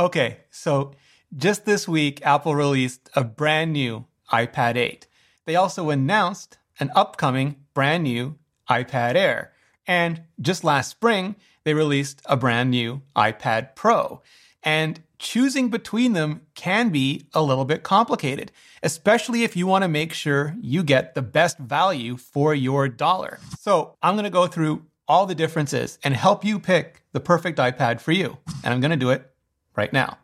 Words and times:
Okay, 0.00 0.38
so 0.50 0.92
just 1.36 1.66
this 1.66 1.86
week, 1.86 2.24
Apple 2.24 2.54
released 2.54 3.10
a 3.14 3.22
brand 3.22 3.74
new 3.74 4.06
iPad 4.32 4.76
8. 4.76 5.06
They 5.44 5.56
also 5.56 5.90
announced 5.90 6.56
an 6.78 6.90
upcoming 6.94 7.56
brand 7.74 8.04
new 8.04 8.38
iPad 8.66 9.14
Air. 9.14 9.52
And 9.86 10.22
just 10.40 10.64
last 10.64 10.88
spring, 10.88 11.36
they 11.64 11.74
released 11.74 12.22
a 12.24 12.38
brand 12.38 12.70
new 12.70 13.02
iPad 13.14 13.76
Pro. 13.76 14.22
And 14.62 15.02
choosing 15.18 15.68
between 15.68 16.14
them 16.14 16.46
can 16.54 16.88
be 16.88 17.26
a 17.34 17.42
little 17.42 17.66
bit 17.66 17.82
complicated, 17.82 18.52
especially 18.82 19.44
if 19.44 19.54
you 19.54 19.66
want 19.66 19.82
to 19.82 19.88
make 19.88 20.14
sure 20.14 20.56
you 20.62 20.82
get 20.82 21.14
the 21.14 21.20
best 21.20 21.58
value 21.58 22.16
for 22.16 22.54
your 22.54 22.88
dollar. 22.88 23.38
So 23.58 23.96
I'm 24.02 24.14
going 24.14 24.24
to 24.24 24.30
go 24.30 24.46
through 24.46 24.86
all 25.06 25.26
the 25.26 25.34
differences 25.34 25.98
and 26.02 26.14
help 26.14 26.42
you 26.42 26.58
pick 26.58 27.02
the 27.12 27.20
perfect 27.20 27.58
iPad 27.58 28.00
for 28.00 28.12
you. 28.12 28.38
And 28.64 28.72
I'm 28.72 28.80
going 28.80 28.92
to 28.92 28.96
do 28.96 29.10
it 29.10 29.29
right 29.80 29.92
now. 29.94 30.18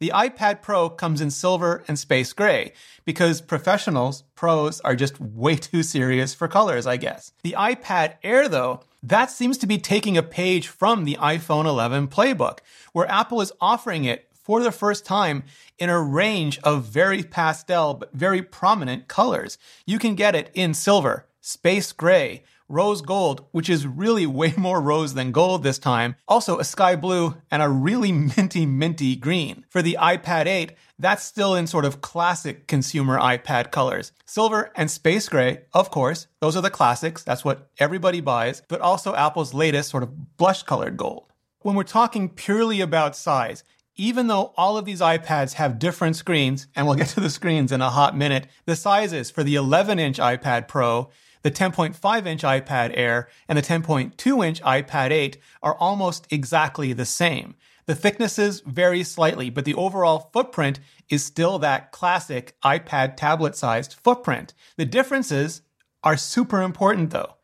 The 0.00 0.10
iPad 0.12 0.60
Pro 0.60 0.90
comes 0.90 1.20
in 1.20 1.30
silver 1.30 1.84
and 1.86 1.96
space 1.96 2.32
gray 2.32 2.72
because 3.04 3.40
professionals, 3.40 4.24
pros, 4.34 4.80
are 4.80 4.96
just 4.96 5.20
way 5.20 5.54
too 5.68 5.84
serious 5.84 6.34
for 6.34 6.48
colors, 6.48 6.84
I 6.84 6.96
guess. 6.96 7.32
The 7.44 7.54
iPad 7.56 8.14
Air, 8.24 8.48
though, 8.48 8.80
that 9.04 9.30
seems 9.30 9.56
to 9.58 9.68
be 9.68 9.78
taking 9.78 10.18
a 10.18 10.22
page 10.40 10.66
from 10.66 11.04
the 11.04 11.16
iPhone 11.20 11.64
11 11.64 12.08
playbook, 12.08 12.58
where 12.92 13.08
Apple 13.08 13.40
is 13.40 13.52
offering 13.60 14.04
it 14.04 14.28
for 14.32 14.60
the 14.60 14.72
first 14.72 15.06
time 15.06 15.44
in 15.78 15.88
a 15.88 16.00
range 16.00 16.58
of 16.64 16.84
very 16.84 17.22
pastel 17.22 17.94
but 17.94 18.12
very 18.12 18.42
prominent 18.42 19.06
colors. 19.06 19.58
You 19.86 20.00
can 20.00 20.16
get 20.16 20.34
it 20.34 20.50
in 20.54 20.74
silver, 20.74 21.26
space 21.40 21.92
gray, 21.92 22.42
rose 22.68 23.00
gold, 23.00 23.44
which 23.52 23.70
is 23.70 23.86
really 23.86 24.26
way 24.26 24.54
more 24.56 24.80
rose 24.80 25.14
than 25.14 25.32
gold 25.32 25.62
this 25.62 25.78
time, 25.78 26.16
also 26.26 26.58
a 26.58 26.64
sky 26.64 26.96
blue, 26.96 27.36
and 27.50 27.62
a 27.62 27.68
really 27.68 28.12
minty, 28.12 28.66
minty 28.66 29.16
green. 29.16 29.64
For 29.68 29.82
the 29.82 29.98
iPad 30.00 30.46
8, 30.46 30.72
that's 30.98 31.22
still 31.22 31.54
in 31.54 31.66
sort 31.66 31.84
of 31.84 32.00
classic 32.00 32.66
consumer 32.66 33.18
iPad 33.18 33.70
colors. 33.70 34.12
Silver 34.24 34.72
and 34.74 34.90
space 34.90 35.28
gray, 35.28 35.62
of 35.72 35.90
course, 35.90 36.26
those 36.40 36.56
are 36.56 36.62
the 36.62 36.70
classics. 36.70 37.22
That's 37.22 37.44
what 37.44 37.70
everybody 37.78 38.20
buys, 38.20 38.62
but 38.68 38.80
also 38.80 39.14
Apple's 39.14 39.54
latest 39.54 39.90
sort 39.90 40.02
of 40.02 40.36
blush 40.36 40.62
colored 40.62 40.96
gold. 40.96 41.32
When 41.60 41.74
we're 41.74 41.84
talking 41.84 42.28
purely 42.28 42.80
about 42.80 43.16
size, 43.16 43.64
even 43.96 44.26
though 44.26 44.52
all 44.56 44.76
of 44.76 44.84
these 44.84 45.00
iPads 45.00 45.54
have 45.54 45.78
different 45.78 46.16
screens, 46.16 46.68
and 46.76 46.86
we'll 46.86 46.96
get 46.96 47.08
to 47.08 47.20
the 47.20 47.30
screens 47.30 47.72
in 47.72 47.80
a 47.80 47.90
hot 47.90 48.16
minute, 48.16 48.46
the 48.66 48.76
sizes 48.76 49.30
for 49.30 49.42
the 49.42 49.54
11 49.54 49.98
inch 49.98 50.18
iPad 50.18 50.68
Pro 50.68 51.08
the 51.46 51.50
10.5 51.52 52.26
inch 52.26 52.42
iPad 52.42 52.90
Air 52.94 53.28
and 53.46 53.56
the 53.56 53.62
10.2 53.62 54.44
inch 54.44 54.60
iPad 54.62 55.12
8 55.12 55.38
are 55.62 55.76
almost 55.76 56.26
exactly 56.28 56.92
the 56.92 57.04
same. 57.04 57.54
The 57.84 57.94
thicknesses 57.94 58.62
vary 58.66 59.04
slightly, 59.04 59.48
but 59.48 59.64
the 59.64 59.74
overall 59.74 60.28
footprint 60.32 60.80
is 61.08 61.24
still 61.24 61.60
that 61.60 61.92
classic 61.92 62.56
iPad 62.64 63.16
tablet 63.16 63.54
sized 63.54 63.92
footprint. 63.92 64.54
The 64.76 64.86
differences 64.86 65.62
are 66.02 66.16
super 66.16 66.62
important 66.62 67.10
though. 67.10 67.36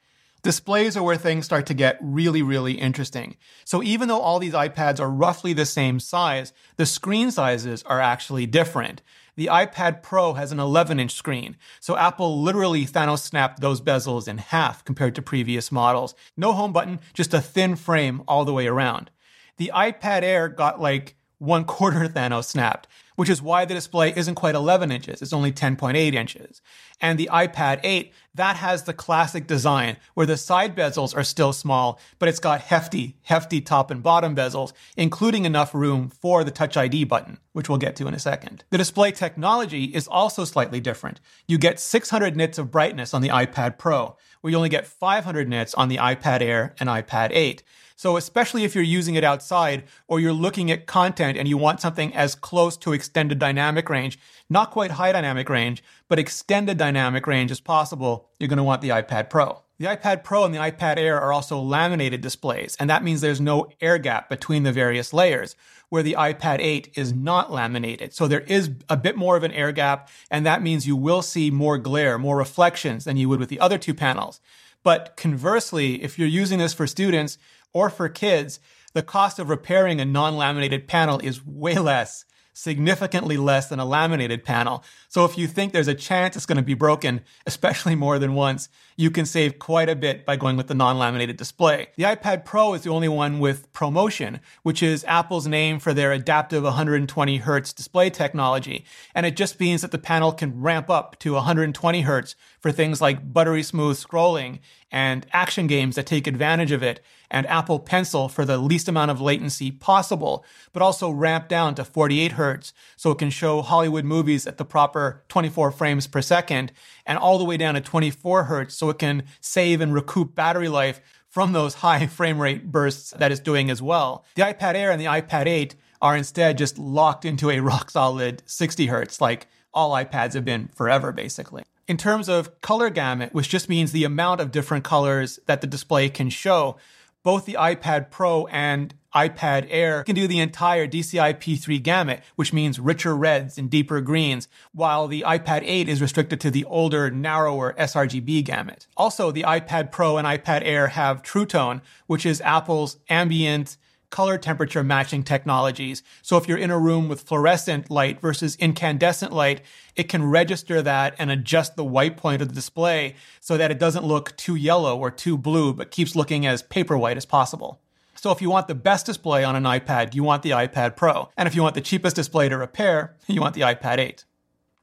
Displays 0.43 0.97
are 0.97 1.05
where 1.05 1.15
things 1.15 1.45
start 1.45 1.67
to 1.67 1.75
get 1.75 1.97
really, 2.03 2.43
really 2.43 2.73
interesting. 2.73 3.37
So 3.65 3.85
even 3.85 4.09
though 4.09 4.21
all 4.21 4.41
these 4.41 4.53
iPads 4.53 4.99
are 4.99 5.09
roughly 5.09 5.53
the 5.53 5.65
same 5.65 6.01
size, 6.01 6.53
the 6.77 6.87
screen 6.87 7.31
sizes 7.31 7.85
are 7.85 8.01
actually 8.01 8.47
different. 8.47 9.01
The 9.35 9.47
iPad 9.47 10.03
Pro 10.03 10.35
has 10.35 10.53
an 10.53 10.61
11 10.61 11.01
inch 11.01 11.13
screen, 11.13 11.57
so 11.81 11.97
Apple 11.97 12.43
literally 12.43 12.85
Thanos 12.85 13.21
snapped 13.21 13.61
those 13.61 13.81
bezels 13.81 14.29
in 14.29 14.39
half 14.39 14.85
compared 14.85 15.15
to 15.15 15.23
previous 15.23 15.73
models. 15.73 16.15
No 16.37 16.53
home 16.53 16.73
button, 16.73 17.01
just 17.15 17.33
a 17.33 17.41
thin 17.41 17.77
frame 17.77 18.23
all 18.29 18.45
the 18.45 18.53
way 18.53 18.67
around. 18.67 19.11
The 19.57 19.73
iPad 19.75 20.23
Air 20.23 20.49
got 20.49 20.81
like 20.81 21.17
one 21.39 21.65
quarter 21.65 22.09
Thanos 22.09 22.45
snapped, 22.45 22.89
which 23.23 23.31
is 23.31 23.41
why 23.41 23.65
the 23.65 23.73
display 23.73 24.13
isn't 24.17 24.35
quite 24.35 24.57
11 24.57 24.91
inches. 24.91 25.23
It's 25.23 25.33
only 25.33 25.53
10.8 25.53 26.13
inches. 26.13 26.61
And 27.01 27.17
the 27.17 27.31
iPad 27.33 27.79
8, 27.85 28.13
that 28.35 28.57
has 28.57 28.83
the 28.83 28.93
classic 28.93 29.47
design 29.47 29.99
where 30.15 30.27
the 30.27 30.37
side 30.37 30.75
bezels 30.75 31.17
are 31.17 31.23
still 31.23 31.53
small, 31.53 32.01
but 32.19 32.29
it's 32.29 32.41
got 32.41 32.63
hefty, 32.63 33.15
hefty 33.23 33.61
top 33.61 33.93
and 33.93 34.03
bottom 34.03 34.35
bezels, 34.35 34.73
including 34.97 35.45
enough 35.45 35.73
room 35.73 36.09
for 36.09 36.43
the 36.43 36.51
Touch 36.51 36.77
ID 36.77 37.05
button, 37.05 37.39
which 37.53 37.69
we'll 37.69 37.79
get 37.79 37.95
to 37.95 38.09
in 38.09 38.15
a 38.15 38.19
second. 38.19 38.65
The 38.71 38.79
display 38.79 39.13
technology 39.13 39.85
is 39.85 40.09
also 40.09 40.45
slightly 40.45 40.81
different. 40.81 41.21
You 41.47 41.59
get 41.59 41.79
600 41.79 42.37
nits 42.37 42.59
of 42.59 42.73
brightness 42.73 43.15
on 43.15 43.23
the 43.23 43.29
iPad 43.29 43.79
Pro, 43.79 44.17
where 44.41 44.51
you 44.51 44.57
only 44.57 44.69
get 44.69 44.85
500 44.85 45.49
nits 45.49 45.75
on 45.75 45.87
the 45.87 45.99
iPad 45.99 46.41
Air 46.41 46.75
and 46.81 46.89
iPad 46.89 47.31
8. 47.31 47.63
So, 48.03 48.17
especially 48.17 48.65
if 48.65 48.75
you're 48.75 48.83
using 48.83 49.15
it 49.15 49.23
outside 49.23 49.85
or 50.09 50.19
you're 50.19 50.33
looking 50.33 50.73
at 50.73 50.87
content 50.87 51.39
and 51.39 51.47
you 51.47 51.57
want 51.57 51.81
something 51.81 52.13
as 52.15 52.35
close 52.35 52.77
to 52.79 52.93
extended 53.13 53.39
dynamic 53.39 53.91
range, 53.91 54.19
not 54.49 54.71
quite 54.71 54.93
high 54.93 55.13
dynamic 55.13 55.51
range, 55.51 55.85
but 56.09 56.19
extended 56.19 56.79
dynamic 56.79 57.27
range 57.27 57.51
as 57.51 57.61
possible, 57.61 58.31
you're 58.41 58.49
going 58.49 58.57
to 58.57 58.63
want 58.63 58.81
the 58.81 58.89
iPad 58.89 59.29
Pro. 59.29 59.61
The 59.79 59.85
iPad 59.85 60.25
Pro 60.25 60.47
and 60.47 60.55
the 60.55 60.59
iPad 60.59 60.97
Air 60.97 61.21
are 61.21 61.31
also 61.31 61.61
laminated 61.61 62.23
displays, 62.23 62.75
and 62.81 62.89
that 62.89 63.05
means 63.05 63.21
there's 63.21 63.39
no 63.39 63.69
air 63.83 63.99
gap 63.99 64.31
between 64.31 64.63
the 64.63 64.73
various 64.73 65.13
layers, 65.13 65.57
where 65.91 66.03
the 66.03 66.17
iPad 66.19 66.61
8 66.61 66.95
is 66.95 67.13
not 67.13 67.53
laminated. 67.53 68.15
So 68.15 68.27
there 68.27 68.41
is 68.41 68.71
a 68.89 68.97
bit 68.97 69.15
more 69.15 69.37
of 69.37 69.43
an 69.43 69.53
air 69.53 69.73
gap, 69.73 70.09
and 70.31 70.47
that 70.47 70.63
means 70.63 70.87
you 70.87 70.97
will 70.97 71.21
see 71.21 71.51
more 71.51 71.77
glare, 71.77 72.17
more 72.17 72.39
reflections 72.39 73.05
than 73.05 73.19
you 73.19 73.29
would 73.29 73.41
with 73.41 73.51
the 73.51 73.61
other 73.61 73.77
two 73.77 73.93
panels. 73.93 74.41
But 74.83 75.19
conversely, 75.19 76.03
if 76.03 76.19
you're 76.19 76.27
using 76.27 76.61
this 76.61 76.73
for 76.73 76.87
students 76.87 77.37
or 77.75 77.91
for 77.91 78.09
kids, 78.09 78.59
the 78.95 79.03
cost 79.03 79.39
of 79.39 79.51
repairing 79.51 80.01
a 80.01 80.07
non-laminated 80.07 80.89
panel 80.89 81.19
is 81.19 81.45
way 81.45 81.75
less 81.75 82.25
significantly 82.53 83.37
less 83.37 83.69
than 83.69 83.81
a 83.81 83.85
laminated 83.85 84.45
panel. 84.45 84.85
So 85.09 85.25
if 85.25 85.39
you 85.39 85.47
think 85.47 85.73
there's 85.73 85.89
a 85.89 85.95
chance 85.95 86.37
it's 86.37 86.47
going 86.47 86.57
to 86.57 86.63
be 86.63 86.75
broken, 86.75 87.23
especially 87.47 87.95
more 87.95 88.19
than 88.19 88.35
once, 88.35 88.69
you 88.97 89.11
can 89.11 89.27
save 89.27 89.59
quite 89.59 89.89
a 89.89 89.97
bit 89.97 90.27
by 90.27 90.37
going 90.37 90.57
with 90.57 90.67
the 90.67 90.75
non-laminated 90.75 91.37
display. 91.37 91.89
The 91.97 92.05
iPad 92.05 92.45
Pro 92.45 92.75
is 92.75 92.83
the 92.83 92.91
only 92.91 93.09
one 93.09 93.39
with 93.39 93.73
ProMotion, 93.73 94.41
which 94.63 94.83
is 94.83 95.05
Apple's 95.05 95.47
name 95.47 95.79
for 95.79 95.95
their 95.95 96.13
adaptive 96.13 96.63
120 96.63 97.37
hertz 97.39 97.73
display 97.73 98.11
technology. 98.11 98.85
And 99.15 99.25
it 99.25 99.37
just 99.37 99.59
means 99.59 99.83
that 99.83 99.91
the 99.91 99.99
panel 99.99 100.33
can 100.33 100.61
ramp 100.61 100.91
up 100.91 101.19
to 101.21 101.33
120 101.33 102.03
hertz 102.03 102.37
for 102.61 102.71
things 102.71 103.01
like 103.01 103.33
buttery 103.33 103.63
smooth 103.63 103.97
scrolling 103.97 104.61
and 104.93 105.27
action 105.33 105.67
games 105.67 105.97
that 105.97 106.07
take 106.07 106.27
advantage 106.27 106.71
of 106.71 106.83
it 106.83 107.01
and 107.31 107.47
Apple 107.47 107.81
Pencil 107.81 108.29
for 108.29 108.45
the 108.45 108.59
least 108.59 108.89
amount 108.89 109.11
of 109.11 109.21
latency 109.21 109.71
possible, 109.71 110.45
but 110.75 110.83
also 110.83 111.11
ramp 111.11 111.49
down 111.49 111.75
to 111.75 111.85
48 111.85 112.33
hertz 112.33 112.75
so 112.97 113.11
it 113.11 113.19
can 113.19 113.31
show 113.31 113.63
Hollywood 113.63 114.05
movies 114.05 114.47
at 114.47 114.59
the 114.59 114.67
proper 114.67 115.25
24 115.29 115.73
frames 115.73 116.07
per 116.07 116.21
second 116.21 116.73
and 117.07 117.19
all 117.19 117.39
the 117.39 117.45
way 117.45 117.57
down 117.57 117.75
to 117.75 117.81
24 117.81 118.45
hertz 118.45 118.75
so 118.75 118.91
it 118.91 118.99
can 118.99 119.25
save 119.41 119.81
and 119.81 119.95
recoup 119.95 120.35
battery 120.35 120.69
life 120.69 121.01
from 121.27 121.53
those 121.53 121.77
high 121.77 122.07
frame 122.19 122.39
rate 122.39 122.71
bursts 122.71 123.13
that 123.13 123.33
it's 123.33 123.41
doing 123.41 123.71
as 123.71 123.81
well. 123.81 124.27
The 124.35 124.43
iPad 124.43 124.75
Air 124.75 124.93
and 124.93 125.01
the 125.01 125.07
iPad 125.07 125.47
8 125.47 125.75
are 126.03 126.17
instead 126.17 126.59
just 126.59 126.79
locked 126.79 127.25
into 127.25 127.49
a 127.49 127.61
rock 127.61 127.91
solid 127.91 128.43
60 128.45 128.87
hertz 128.87 129.21
like 129.23 129.47
all 129.73 129.93
iPads 129.93 130.35
have 130.35 130.45
been 130.45 130.69
forever, 130.75 131.13
basically. 131.13 131.63
In 131.89 131.97
terms 131.97 132.29
of 132.29 132.61
color 132.61 132.91
gamut, 132.91 133.35
which 133.35 133.49
just 133.49 133.69
means 133.69 133.93
the 133.93 134.05
amount 134.05 134.41
of 134.41 134.53
different 134.53 134.85
colors 134.85 135.41
that 135.47 135.61
the 135.61 135.67
display 135.67 136.09
can 136.09 136.31
show, 136.31 136.77
both 137.23 137.45
the 137.45 137.55
iPad 137.55 138.11
Pro 138.11 138.47
and 138.47 138.95
iPad 139.15 139.67
Air 139.69 140.05
can 140.05 140.15
do 140.15 140.27
the 140.27 140.41
entire 140.41 140.87
DCI 140.87 141.35
P3 141.35 141.83
gamut, 141.83 142.23
which 142.37 142.53
means 142.53 142.81
richer 142.81 143.15
reds 143.15 143.59
and 143.59 143.69
deeper 143.69 144.01
greens, 144.01 144.49
while 144.73 145.07
the 145.07 145.23
iPad 145.27 145.63
8 145.65 145.89
is 145.89 146.01
restricted 146.01 146.41
to 146.41 146.51
the 146.51 146.65
older, 146.65 147.11
narrower 147.11 147.75
sRGB 147.75 148.45
gamut. 148.45 148.87
Also, 148.97 149.31
the 149.31 149.43
iPad 149.43 149.91
Pro 149.93 150.17
and 150.17 150.27
iPad 150.27 150.63
Air 150.65 150.89
have 150.89 151.23
True 151.23 151.47
Tone, 151.47 151.83
which 152.07 152.25
is 152.25 152.41
Apple's 152.41 152.97
ambient 153.09 153.77
color 154.13 154.39
temperature 154.39 154.85
matching 154.85 155.25
technologies. 155.25 156.05
So 156.23 156.37
if 156.37 156.47
you're 156.47 156.57
in 156.57 156.71
a 156.71 156.79
room 156.79 157.09
with 157.09 157.23
fluorescent 157.23 157.91
light 157.91 158.21
versus 158.21 158.55
incandescent 158.57 159.33
light, 159.33 159.63
it 159.97 160.09
can 160.09 160.23
register 160.23 160.81
that 160.83 161.17
and 161.19 161.33
adjust 161.33 161.75
the 161.75 161.85
white 161.85 162.17
point 162.17 162.41
of 162.41 162.49
the 162.49 162.55
display 162.55 163.17
so 163.41 163.57
that 163.57 163.73
it 163.73 163.81
doesn't 163.81 164.05
look 164.05 164.37
too 164.37 164.55
yellow 164.55 164.97
or 164.97 165.11
too 165.11 165.37
blue, 165.37 165.73
but 165.73 165.91
keeps 165.91 166.15
looking 166.15 166.47
as 166.47 166.63
paper 166.63 166.97
white 166.97 167.17
as 167.17 167.27
possible. 167.27 167.81
So 168.15 168.31
if 168.31 168.41
you 168.41 168.51
want 168.51 168.69
the 168.69 168.75
best 168.77 169.07
display 169.07 169.43
on 169.43 169.57
an 169.57 169.65
iPad, 169.65 170.15
you 170.15 170.23
want 170.23 170.45
the 170.45 170.51
iPad 170.51 170.95
Pro. 170.95 171.31
And 171.37 171.49
if 171.49 171.57
you 171.57 171.63
want 171.63 171.75
the 171.75 171.81
cheapest 171.81 172.15
display 172.15 172.49
to 172.49 172.57
repair, 172.57 173.17
you 173.27 173.41
want 173.41 173.55
the 173.55 173.63
iPad 173.63 173.99
8. 173.99 174.25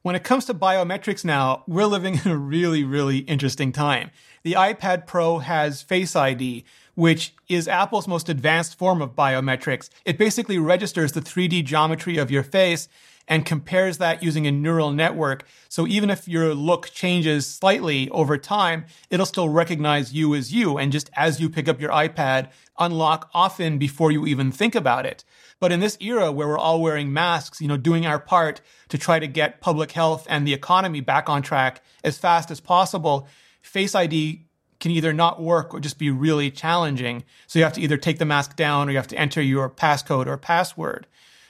When 0.02 0.14
it 0.14 0.24
comes 0.24 0.46
to 0.46 0.54
biometrics 0.54 1.24
now, 1.24 1.62
we're 1.66 1.86
living 1.86 2.20
in 2.24 2.30
a 2.30 2.36
really, 2.36 2.84
really 2.84 3.18
interesting 3.18 3.70
time. 3.70 4.10
The 4.42 4.54
iPad 4.54 5.06
Pro 5.06 5.38
has 5.38 5.82
Face 5.82 6.16
ID, 6.16 6.64
which 6.94 7.34
is 7.48 7.68
Apple's 7.68 8.08
most 8.08 8.28
advanced 8.28 8.78
form 8.78 9.00
of 9.02 9.16
biometrics. 9.16 9.88
It 10.04 10.18
basically 10.18 10.58
registers 10.58 11.12
the 11.12 11.20
3D 11.20 11.64
geometry 11.64 12.16
of 12.16 12.30
your 12.30 12.42
face 12.42 12.88
and 13.28 13.46
compares 13.46 13.98
that 13.98 14.22
using 14.22 14.46
a 14.46 14.50
neural 14.50 14.90
network. 14.90 15.46
So 15.68 15.86
even 15.86 16.10
if 16.10 16.26
your 16.26 16.52
look 16.52 16.90
changes 16.90 17.46
slightly 17.46 18.10
over 18.10 18.36
time, 18.36 18.86
it'll 19.08 19.24
still 19.24 19.48
recognize 19.48 20.12
you 20.12 20.34
as 20.34 20.52
you. 20.52 20.78
And 20.78 20.90
just 20.90 21.10
as 21.14 21.40
you 21.40 21.48
pick 21.48 21.68
up 21.68 21.80
your 21.80 21.92
iPad, 21.92 22.50
unlock 22.78 23.30
often 23.32 23.78
before 23.78 24.10
you 24.10 24.26
even 24.26 24.50
think 24.50 24.74
about 24.74 25.06
it. 25.06 25.24
But 25.60 25.70
in 25.70 25.78
this 25.78 25.96
era 26.00 26.32
where 26.32 26.48
we're 26.48 26.58
all 26.58 26.80
wearing 26.80 27.12
masks, 27.12 27.60
you 27.60 27.68
know, 27.68 27.76
doing 27.76 28.04
our 28.04 28.18
part 28.18 28.60
to 28.88 28.98
try 28.98 29.20
to 29.20 29.28
get 29.28 29.60
public 29.60 29.92
health 29.92 30.26
and 30.28 30.44
the 30.44 30.54
economy 30.54 31.00
back 31.00 31.28
on 31.28 31.42
track 31.42 31.82
as 32.02 32.18
fast 32.18 32.50
as 32.50 32.58
possible, 32.58 33.28
Face 33.62 33.94
ID 33.94 34.46
can 34.80 34.90
either 34.90 35.12
not 35.12 35.40
work 35.40 35.72
or 35.72 35.80
just 35.80 35.98
be 35.98 36.10
really 36.10 36.50
challenging. 36.50 37.22
So 37.46 37.58
you 37.58 37.64
have 37.64 37.74
to 37.74 37.80
either 37.80 37.96
take 37.96 38.18
the 38.18 38.24
mask 38.24 38.56
down 38.56 38.88
or 38.88 38.92
you 38.92 38.96
have 38.96 39.06
to 39.08 39.18
enter 39.18 39.40
your 39.40 39.70
passcode 39.70 40.26
or 40.26 40.36
password. 40.36 41.06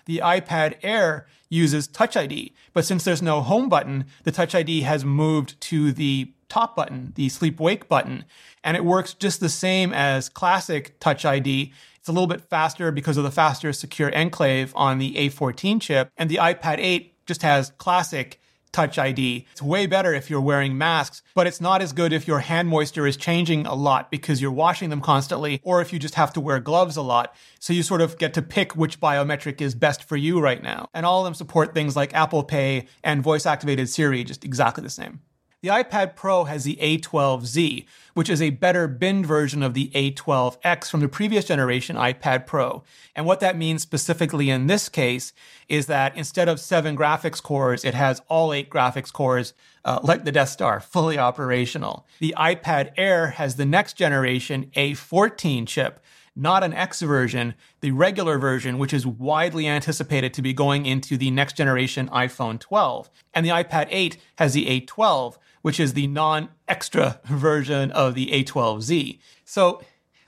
The 0.07 0.19
iPad 0.19 0.77
Air 0.83 1.27
uses 1.49 1.87
Touch 1.87 2.17
ID, 2.17 2.53
but 2.73 2.85
since 2.85 3.05
there's 3.05 3.23
no 3.23 3.41
home 3.41 3.69
button, 3.69 4.07
the 4.25 4.33
Touch 4.33 4.55
ID 4.55 4.83
has 4.83 5.05
moved 5.05 5.61
to 5.63 5.93
the 5.93 6.33
top 6.49 6.75
button, 6.75 7.13
the 7.15 7.29
sleep 7.29 7.61
wake 7.61 7.89
button, 7.89 8.25
and 8.65 8.77
it 8.77 8.85
works 8.85 9.15
just 9.15 9.41
the 9.41 9.49
same 9.49 9.93
as 9.93 10.29
classic 10.29 10.99
Touch 11.01 11.25
ID. 11.25 11.73
It's 11.97 12.09
a 12.09 12.13
little 12.13 12.27
bit 12.27 12.41
faster 12.41 12.91
because 12.91 13.17
of 13.17 13.25
the 13.25 13.31
faster 13.31 13.73
secure 13.73 14.15
enclave 14.15 14.73
on 14.75 14.99
the 14.99 15.15
A14 15.15 15.81
chip, 15.81 16.11
and 16.17 16.29
the 16.29 16.37
iPad 16.37 16.79
8 16.79 17.27
just 17.27 17.43
has 17.43 17.71
classic 17.79 18.40
Touch 18.73 18.99
ID. 18.99 19.47
It's 19.53 19.63
way 19.63 19.87
better 19.87 20.15
if 20.15 20.31
you're 20.31 20.41
wearing 20.41 20.79
masks, 20.79 21.23
but 21.35 21.47
it's 21.47 21.61
not 21.61 21.83
as 21.83 21.93
good 21.93 22.13
if 22.13 22.29
your 22.29 22.41
hand 22.41 22.69
moisture 22.69 23.07
is 23.07 23.17
changing 23.17 23.67
a 23.67 23.75
lot 23.75 24.11
because 24.11 24.41
you're 24.41 24.51
washing 24.51 24.91
them 24.91 25.01
constantly, 25.01 25.61
or 25.63 25.81
if 25.81 25.93
you 25.93 25.99
just 25.99 26.15
have 26.15 26.33
to 26.35 26.41
wear 26.41 26.61
gloves 26.61 26.97
a 26.97 27.03
lot. 27.03 27.35
So 27.59 27.73
you 27.73 27.83
sort 27.83 28.01
of 28.01 28.19
get 28.19 28.35
to 28.35 28.43
pick 28.43 28.77
which 28.77 29.01
biometric 29.01 29.61
is 29.61 29.75
best 29.75 30.05
for 30.05 30.17
you 30.17 30.41
right 30.41 30.63
now. 30.63 30.89
And 30.95 31.05
all 31.05 31.21
of 31.21 31.25
them 31.25 31.35
support 31.35 31.75
things 31.75 31.97
like 31.97 32.15
Apple 32.15 32.45
Pay 32.45 32.87
and 33.03 33.23
voice 33.23 33.47
activated 33.47 33.89
Siri, 33.89 34.25
just 34.25 34.45
exactly 34.45 34.83
the 34.83 34.91
same. 34.91 35.21
The 35.63 35.69
iPad 35.69 36.17
Pro 36.17 36.45
has 36.45 36.65
the 36.65 36.79
A12Z, 36.81 37.85
which 38.15 38.31
is 38.31 38.41
a 38.41 38.49
better 38.49 38.89
binned 38.89 39.27
version 39.27 39.63
of 39.63 39.75
the 39.75 39.91
A12X 39.95 40.91
from 40.91 41.01
the 41.01 41.09
previous 41.09 41.45
generation 41.45 41.97
iPad 41.97 42.47
Pro. 42.47 42.83
And 43.15 43.27
what 43.27 43.41
that 43.41 43.59
means 43.59 43.83
specifically 43.83 44.49
in 44.49 44.69
this 44.69 44.89
case 44.89 45.35
is 45.69 45.85
that 45.85 46.17
instead 46.17 46.49
of 46.49 46.61
seven 46.61 46.97
graphics 46.97 47.43
cores, 47.43 47.85
it 47.85 47.93
has 47.93 48.23
all 48.29 48.55
eight 48.55 48.71
graphics 48.71 49.13
cores, 49.13 49.53
uh, 49.85 50.01
like 50.03 50.25
the 50.25 50.33
Death 50.33 50.49
Star, 50.49 50.81
fully 50.81 51.19
operational. 51.19 52.07
The 52.21 52.35
iPad 52.39 52.93
Air 52.97 53.33
has 53.33 53.57
the 53.57 53.67
next 53.67 53.99
generation 53.99 54.71
A14 54.75 55.67
chip, 55.67 56.03
not 56.35 56.65
an 56.65 56.73
X 56.73 57.03
version, 57.03 57.55
the 57.81 57.91
regular 57.91 58.39
version, 58.39 58.79
which 58.79 58.95
is 58.95 59.07
widely 59.07 59.67
anticipated 59.67 60.33
to 60.33 60.41
be 60.41 60.55
going 60.55 60.87
into 60.87 61.19
the 61.19 61.31
next 61.31 61.57
generation 61.57 62.09
iPhone 62.09 62.59
12. 62.59 63.11
And 63.35 63.45
the 63.45 63.51
iPad 63.51 63.89
8 63.91 64.17
has 64.39 64.55
the 64.55 64.81
A12, 64.81 65.37
which 65.63 65.81
is 65.81 65.95
the 65.95 66.07
non 66.07 66.49
extra 66.69 67.21
version 67.25 67.91
of 67.93 68.15
the 68.15 68.29
A12Z. 68.29 69.19
So, 69.45 69.83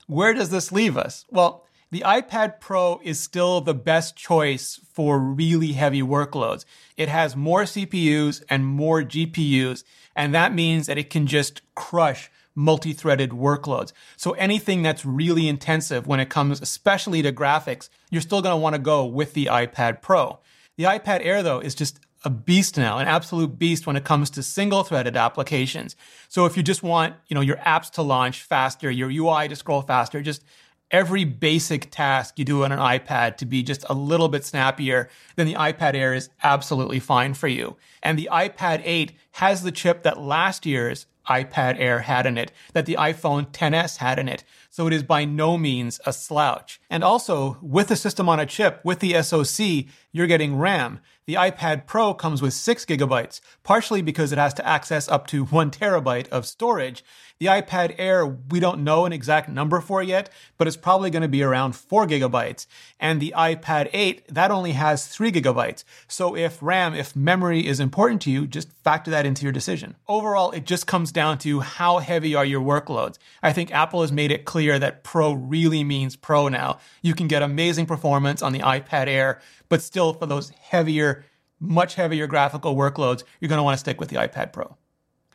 where 0.07 0.33
does 0.33 0.49
this 0.49 0.71
leave 0.71 0.97
us? 0.97 1.25
Well, 1.31 1.65
the 1.91 2.01
iPad 2.01 2.59
Pro 2.59 2.99
is 3.03 3.19
still 3.19 3.61
the 3.61 3.75
best 3.75 4.15
choice 4.15 4.79
for 4.93 5.19
really 5.19 5.73
heavy 5.73 6.01
workloads. 6.01 6.65
It 6.97 7.07
has 7.07 7.35
more 7.35 7.63
CPUs 7.63 8.43
and 8.49 8.65
more 8.65 9.03
GPUs, 9.03 9.83
and 10.15 10.33
that 10.33 10.55
means 10.55 10.87
that 10.87 10.97
it 10.97 11.11
can 11.11 11.27
just 11.27 11.61
crush 11.75 12.31
multi-threaded 12.55 13.31
workloads. 13.31 13.93
So 14.17 14.31
anything 14.33 14.81
that's 14.81 15.05
really 15.05 15.47
intensive 15.47 16.07
when 16.07 16.19
it 16.19 16.29
comes 16.29 16.61
especially 16.61 17.21
to 17.21 17.31
graphics, 17.31 17.89
you're 18.09 18.21
still 18.21 18.41
going 18.41 18.53
to 18.53 18.57
want 18.57 18.73
to 18.73 18.81
go 18.81 19.05
with 19.05 19.33
the 19.33 19.45
iPad 19.45 20.01
Pro. 20.01 20.39
The 20.77 20.85
iPad 20.85 21.23
Air 21.23 21.43
though 21.43 21.59
is 21.59 21.75
just 21.75 21.99
a 22.23 22.29
beast 22.29 22.77
now, 22.77 22.99
an 22.99 23.07
absolute 23.07 23.59
beast 23.59 23.85
when 23.85 23.95
it 23.95 24.05
comes 24.05 24.29
to 24.31 24.43
single 24.43 24.83
threaded 24.83 25.17
applications. 25.17 25.95
So 26.29 26.45
if 26.45 26.55
you 26.55 26.63
just 26.63 26.83
want, 26.83 27.15
you 27.27 27.35
know, 27.35 27.41
your 27.41 27.57
apps 27.57 27.91
to 27.91 28.01
launch 28.01 28.43
faster, 28.43 28.89
your 28.89 29.09
UI 29.09 29.47
to 29.49 29.55
scroll 29.55 29.81
faster, 29.81 30.21
just 30.21 30.43
every 30.91 31.25
basic 31.25 31.89
task 31.89 32.37
you 32.37 32.45
do 32.45 32.63
on 32.63 32.71
an 32.71 32.79
iPad 32.79 33.35
to 33.37 33.45
be 33.45 33.63
just 33.63 33.83
a 33.89 33.93
little 33.93 34.29
bit 34.29 34.45
snappier, 34.45 35.09
then 35.35 35.47
the 35.47 35.55
iPad 35.55 35.95
Air 35.95 36.13
is 36.13 36.29
absolutely 36.43 36.99
fine 36.99 37.33
for 37.33 37.47
you. 37.47 37.75
And 38.01 38.17
the 38.17 38.29
iPad 38.31 38.81
8 38.85 39.11
has 39.31 39.63
the 39.63 39.71
chip 39.71 40.03
that 40.03 40.21
last 40.21 40.65
year's 40.65 41.07
iPad 41.27 41.79
Air 41.79 41.99
had 41.99 42.25
in 42.25 42.37
it, 42.37 42.51
that 42.73 42.85
the 42.85 42.95
iPhone 42.95 43.47
10s 43.47 43.97
had 43.97 44.19
in 44.19 44.29
it. 44.29 44.43
So 44.73 44.87
it 44.87 44.93
is 44.93 45.03
by 45.03 45.23
no 45.23 45.55
means 45.55 46.01
a 46.03 46.11
slouch. 46.11 46.81
And 46.89 47.03
also, 47.03 47.59
with 47.61 47.89
the 47.89 47.95
system 47.95 48.27
on 48.27 48.39
a 48.39 48.45
chip, 48.47 48.81
with 48.83 49.01
the 49.01 49.21
SoC, 49.21 49.85
you're 50.11 50.25
getting 50.25 50.57
RAM. 50.57 50.99
The 51.25 51.35
iPad 51.35 51.85
Pro 51.85 52.13
comes 52.13 52.41
with 52.41 52.53
6 52.53 52.83
gigabytes, 52.85 53.39
partially 53.61 54.01
because 54.01 54.31
it 54.31 54.37
has 54.37 54.53
to 54.55 54.67
access 54.67 55.07
up 55.07 55.27
to 55.27 55.45
1 55.45 55.71
terabyte 55.71 56.27
of 56.29 56.45
storage. 56.45 57.03
The 57.39 57.45
iPad 57.45 57.95
Air, 57.97 58.25
we 58.25 58.59
don't 58.59 58.83
know 58.83 59.05
an 59.05 59.13
exact 59.13 59.47
number 59.47 59.79
for 59.79 60.03
yet, 60.03 60.29
but 60.57 60.67
it's 60.67 60.77
probably 60.77 61.09
going 61.09 61.21
to 61.21 61.27
be 61.29 61.41
around 61.41 61.75
4 61.75 62.07
gigabytes. 62.07 62.67
And 62.99 63.21
the 63.21 63.33
iPad 63.37 63.89
8, 63.93 64.33
that 64.33 64.51
only 64.51 64.73
has 64.73 65.07
3 65.07 65.31
gigabytes. 65.31 65.85
So 66.07 66.35
if 66.35 66.61
RAM, 66.61 66.93
if 66.93 67.15
memory 67.15 67.65
is 67.65 67.79
important 67.79 68.21
to 68.23 68.31
you, 68.31 68.45
just 68.45 68.71
factor 68.83 69.11
that 69.11 69.25
into 69.25 69.43
your 69.43 69.51
decision. 69.53 69.95
Overall, 70.07 70.51
it 70.51 70.65
just 70.65 70.87
comes 70.87 71.11
down 71.11 71.37
to 71.39 71.61
how 71.61 71.99
heavy 71.99 72.35
are 72.35 72.45
your 72.45 72.61
workloads. 72.61 73.17
I 73.41 73.53
think 73.53 73.71
Apple 73.71 74.01
has 74.01 74.11
made 74.11 74.31
it 74.31 74.45
clear 74.63 74.79
that 74.79 75.03
Pro 75.03 75.33
really 75.33 75.83
means 75.83 76.15
Pro 76.15 76.47
now. 76.47 76.79
You 77.01 77.13
can 77.13 77.27
get 77.27 77.41
amazing 77.41 77.85
performance 77.85 78.41
on 78.41 78.53
the 78.53 78.59
iPad 78.59 79.07
Air, 79.07 79.41
but 79.67 79.81
still 79.81 80.13
for 80.13 80.25
those 80.25 80.51
heavier, 80.51 81.25
much 81.59 81.95
heavier 81.95 82.27
graphical 82.27 82.73
workloads, 82.77 83.23
you're 83.41 83.49
going 83.49 83.59
to 83.59 83.63
want 83.63 83.75
to 83.75 83.79
stick 83.79 83.99
with 83.99 84.07
the 84.07 84.15
iPad 84.15 84.53
Pro. 84.53 84.77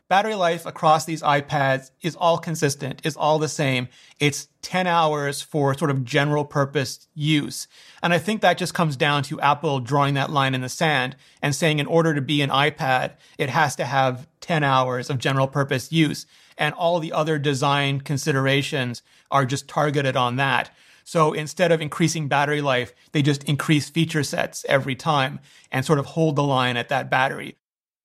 Battery 0.09 0.35
life 0.35 0.65
across 0.65 1.05
these 1.05 1.21
iPads 1.21 1.91
is 2.01 2.17
all 2.17 2.39
consistent, 2.39 3.03
is 3.05 3.17
all 3.17 3.39
the 3.39 3.49
same. 3.49 3.89
It's 4.19 4.49
10 4.63 4.87
hours 4.87 5.43
for 5.43 5.77
sort 5.77 5.91
of 5.91 6.03
general 6.07 6.47
purpose 6.47 7.07
use. 7.13 7.69
And 8.03 8.15
I 8.15 8.19
think 8.19 8.41
that 8.41 8.57
just 8.57 8.73
comes 8.73 8.97
down 8.97 9.25
to 9.25 9.39
Apple 9.43 9.81
drawing 9.81 10.15
that 10.15 10.31
line 10.31 10.55
in 10.55 10.63
the 10.63 10.71
sand 10.71 11.17
and 11.43 11.55
saying 11.55 11.81
in 11.81 11.87
order 11.87 12.15
to 12.15 12.23
be 12.23 12.41
an 12.41 12.49
iPad, 12.49 13.17
it 13.37 13.51
has 13.51 13.77
to 13.77 13.85
have 13.85 14.27
10 14.49 14.65
hours 14.65 15.11
of 15.11 15.19
general 15.19 15.47
purpose 15.47 15.93
use. 15.93 16.25
And 16.57 16.75
all 16.75 17.01
the 17.01 17.13
other 17.13 17.39
design 17.39 18.01
considerations 18.01 19.03
are 19.31 19.45
just 19.45 19.69
targeted 19.69 20.17
on 20.17 20.37
that. 20.37 20.75
So 21.05 21.35
instead 21.35 21.71
of 21.71 21.83
increasing 21.83 22.29
battery 22.29 22.63
life, 22.63 22.95
they 23.13 23.21
just 23.21 23.45
increase 23.45 23.91
feature 23.91 24.25
sets 24.25 24.65
every 24.67 24.95
time 24.95 25.41
and 25.71 25.85
sort 25.85 25.99
of 25.99 26.07
hold 26.07 26.35
the 26.37 26.43
line 26.43 26.79
at 26.79 26.89
that 26.89 27.11
battery. 27.11 27.57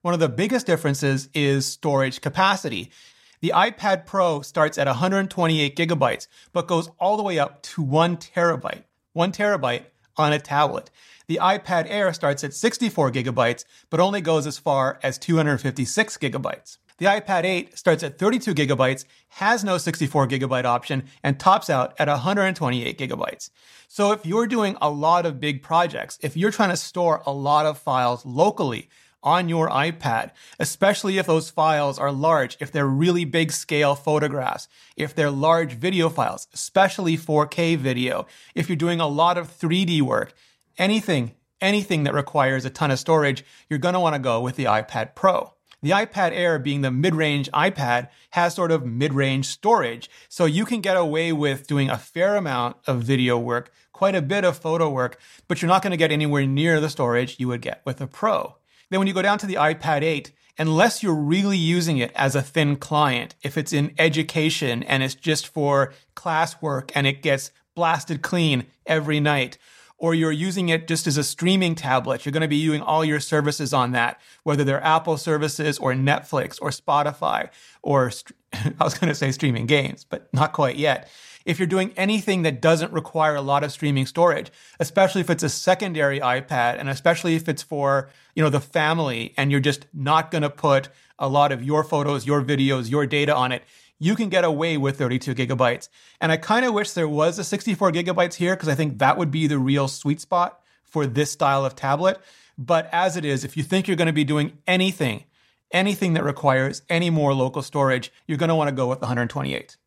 One 0.01 0.13
of 0.13 0.19
the 0.19 0.27
biggest 0.27 0.65
differences 0.65 1.29
is 1.33 1.65
storage 1.65 2.19
capacity. 2.19 2.91
The 3.39 3.53
iPad 3.55 4.05
Pro 4.05 4.41
starts 4.41 4.77
at 4.77 4.87
128 4.87 5.77
gigabytes, 5.77 6.27
but 6.51 6.67
goes 6.67 6.89
all 6.99 7.15
the 7.15 7.23
way 7.23 7.39
up 7.39 7.63
to 7.63 7.81
one 7.81 8.17
terabyte. 8.17 8.83
One 9.13 9.31
terabyte 9.31 9.85
on 10.17 10.33
a 10.33 10.39
tablet. 10.39 10.89
The 11.27 11.39
iPad 11.41 11.85
Air 11.87 12.13
starts 12.13 12.43
at 12.43 12.53
64 12.53 13.11
gigabytes, 13.11 13.65
but 13.89 13.99
only 13.99 14.21
goes 14.21 14.45
as 14.45 14.57
far 14.57 14.99
as 15.03 15.17
256 15.17 16.17
gigabytes. 16.17 16.77
The 16.97 17.05
iPad 17.05 17.43
8 17.43 17.77
starts 17.77 18.03
at 18.03 18.19
32 18.19 18.53
gigabytes, 18.53 19.05
has 19.29 19.63
no 19.63 19.77
64 19.77 20.27
gigabyte 20.27 20.65
option, 20.65 21.03
and 21.23 21.39
tops 21.39 21.69
out 21.69 21.93
at 21.97 22.07
128 22.07 22.97
gigabytes. 22.97 23.49
So 23.87 24.11
if 24.11 24.25
you're 24.25 24.47
doing 24.47 24.77
a 24.81 24.89
lot 24.89 25.25
of 25.25 25.39
big 25.39 25.63
projects, 25.63 26.19
if 26.21 26.37
you're 26.37 26.51
trying 26.51 26.69
to 26.69 26.77
store 26.77 27.23
a 27.25 27.31
lot 27.31 27.65
of 27.65 27.77
files 27.77 28.25
locally 28.25 28.89
on 29.23 29.49
your 29.49 29.69
iPad, 29.69 30.31
especially 30.59 31.17
if 31.17 31.25
those 31.25 31.49
files 31.49 31.97
are 31.97 32.11
large, 32.11 32.57
if 32.59 32.71
they're 32.71 32.85
really 32.85 33.25
big 33.25 33.51
scale 33.51 33.95
photographs, 33.95 34.67
if 34.97 35.15
they're 35.15 35.31
large 35.31 35.73
video 35.73 36.09
files, 36.09 36.47
especially 36.53 37.17
4K 37.17 37.77
video, 37.77 38.27
if 38.53 38.69
you're 38.69 38.75
doing 38.75 38.99
a 38.99 39.07
lot 39.07 39.37
of 39.37 39.49
3D 39.57 40.01
work, 40.01 40.33
anything, 40.77 41.35
anything 41.61 42.03
that 42.03 42.13
requires 42.13 42.65
a 42.65 42.69
ton 42.69 42.91
of 42.91 42.99
storage, 42.99 43.43
you're 43.69 43.79
going 43.79 43.93
to 43.93 43.99
want 43.99 44.15
to 44.15 44.19
go 44.19 44.41
with 44.41 44.57
the 44.57 44.65
iPad 44.65 45.15
Pro. 45.15 45.53
The 45.81 45.91
iPad 45.91 46.31
Air, 46.31 46.59
being 46.59 46.79
the 46.79 46.91
mid 46.91 47.13
range 47.13 47.51
iPad, 47.51 48.07
has 48.31 48.55
sort 48.55 48.71
of 48.71 48.85
mid 48.85 49.13
range 49.13 49.47
storage. 49.47 50.09
So 50.29 50.45
you 50.45 50.63
can 50.63 50.79
get 50.79 50.95
away 50.95 51.33
with 51.33 51.67
doing 51.67 51.89
a 51.89 51.97
fair 51.97 52.37
amount 52.37 52.77
of 52.87 53.03
video 53.03 53.37
work, 53.37 53.69
quite 53.91 54.15
a 54.15 54.21
bit 54.21 54.45
of 54.45 54.57
photo 54.57 54.89
work, 54.89 55.19
but 55.49 55.61
you're 55.61 55.67
not 55.67 55.81
going 55.81 55.91
to 55.91 55.97
get 55.97 56.11
anywhere 56.11 56.45
near 56.45 56.79
the 56.79 56.89
storage 56.89 57.37
you 57.37 57.49
would 57.49 57.61
get 57.61 57.81
with 57.83 57.99
a 57.99 58.07
Pro. 58.07 58.55
Then 58.93 58.99
when 58.99 59.07
you 59.07 59.13
go 59.15 59.23
down 59.23 59.39
to 59.39 59.47
the 59.47 59.55
iPad 59.55 60.03
8, 60.03 60.31
unless 60.59 61.01
you're 61.01 61.15
really 61.15 61.57
using 61.57 61.97
it 61.97 62.11
as 62.13 62.35
a 62.35 62.43
thin 62.43 62.75
client, 62.75 63.33
if 63.41 63.57
it's 63.57 63.73
in 63.73 63.91
education 63.97 64.83
and 64.83 65.01
it's 65.01 65.15
just 65.15 65.47
for 65.47 65.91
classwork 66.15 66.91
and 66.93 67.07
it 67.07 67.23
gets 67.23 67.49
blasted 67.73 68.21
clean 68.21 68.67
every 68.85 69.19
night, 69.19 69.57
or 70.03 70.13
you're 70.13 70.33
using 70.33 70.67
it 70.67 70.85
just 70.85 71.07
as 71.07 71.15
a 71.15 71.23
streaming 71.23 71.75
tablet. 71.75 72.25
You're 72.25 72.33
going 72.33 72.41
to 72.41 72.47
be 72.49 72.57
using 72.57 72.81
all 72.81 73.05
your 73.05 73.21
services 73.21 73.73
on 73.73 73.93
that, 73.93 74.19
whether 74.43 74.65
they're 74.65 74.83
Apple 74.83 75.15
services 75.15 75.79
or 75.79 75.93
Netflix 75.93 76.59
or 76.61 76.71
Spotify 76.71 77.49
or 77.81 78.11
I 78.53 78.83
was 78.83 78.95
going 78.95 79.07
to 79.07 79.15
say 79.15 79.31
streaming 79.31 79.65
games, 79.65 80.03
but 80.03 80.27
not 80.33 80.51
quite 80.51 80.75
yet. 80.75 81.09
If 81.45 81.57
you're 81.57 81.67
doing 81.67 81.93
anything 81.95 82.41
that 82.41 82.61
doesn't 82.61 82.91
require 82.91 83.35
a 83.35 83.41
lot 83.41 83.63
of 83.63 83.71
streaming 83.71 84.05
storage, 84.05 84.51
especially 84.77 85.21
if 85.21 85.29
it's 85.29 85.41
a 85.41 85.47
secondary 85.47 86.19
iPad 86.19 86.81
and 86.81 86.89
especially 86.89 87.35
if 87.35 87.47
it's 87.47 87.63
for, 87.63 88.09
you 88.35 88.43
know, 88.43 88.49
the 88.49 88.59
family 88.59 89.33
and 89.37 89.51
you're 89.51 89.61
just 89.61 89.85
not 89.93 90.31
going 90.31 90.41
to 90.41 90.49
put 90.49 90.89
a 91.17 91.29
lot 91.29 91.53
of 91.53 91.63
your 91.63 91.81
photos, 91.81 92.27
your 92.27 92.43
videos, 92.43 92.91
your 92.91 93.07
data 93.07 93.33
on 93.33 93.53
it, 93.53 93.63
you 94.03 94.17
can 94.17 94.27
get 94.27 94.43
away 94.43 94.75
with 94.75 94.97
32 94.97 95.33
gigabytes. 95.33 95.87
And 96.19 96.29
I 96.29 96.35
kind 96.35 96.65
of 96.65 96.73
wish 96.73 96.91
there 96.91 97.07
was 97.07 97.39
a 97.39 97.43
64 97.43 97.93
gigabytes 97.93 98.33
here 98.33 98.53
because 98.53 98.67
I 98.67 98.75
think 98.75 98.97
that 98.99 99.17
would 99.17 99.31
be 99.31 99.47
the 99.47 99.57
real 99.57 99.87
sweet 99.87 100.19
spot 100.19 100.59
for 100.83 101.07
this 101.07 101.31
style 101.31 101.63
of 101.63 101.73
tablet. 101.73 102.19
But 102.57 102.89
as 102.91 103.15
it 103.15 103.23
is, 103.23 103.45
if 103.45 103.55
you 103.55 103.63
think 103.63 103.87
you're 103.87 103.95
going 103.95 104.07
to 104.07 104.11
be 104.13 104.25
doing 104.25 104.57
anything, 104.67 105.23
anything 105.71 106.15
that 106.15 106.25
requires 106.25 106.81
any 106.89 107.09
more 107.09 107.33
local 107.33 107.61
storage, 107.61 108.11
you're 108.27 108.37
going 108.37 108.49
to 108.49 108.55
want 108.55 108.67
to 108.67 108.75
go 108.75 108.87
with 108.87 108.99
128. 108.99 109.77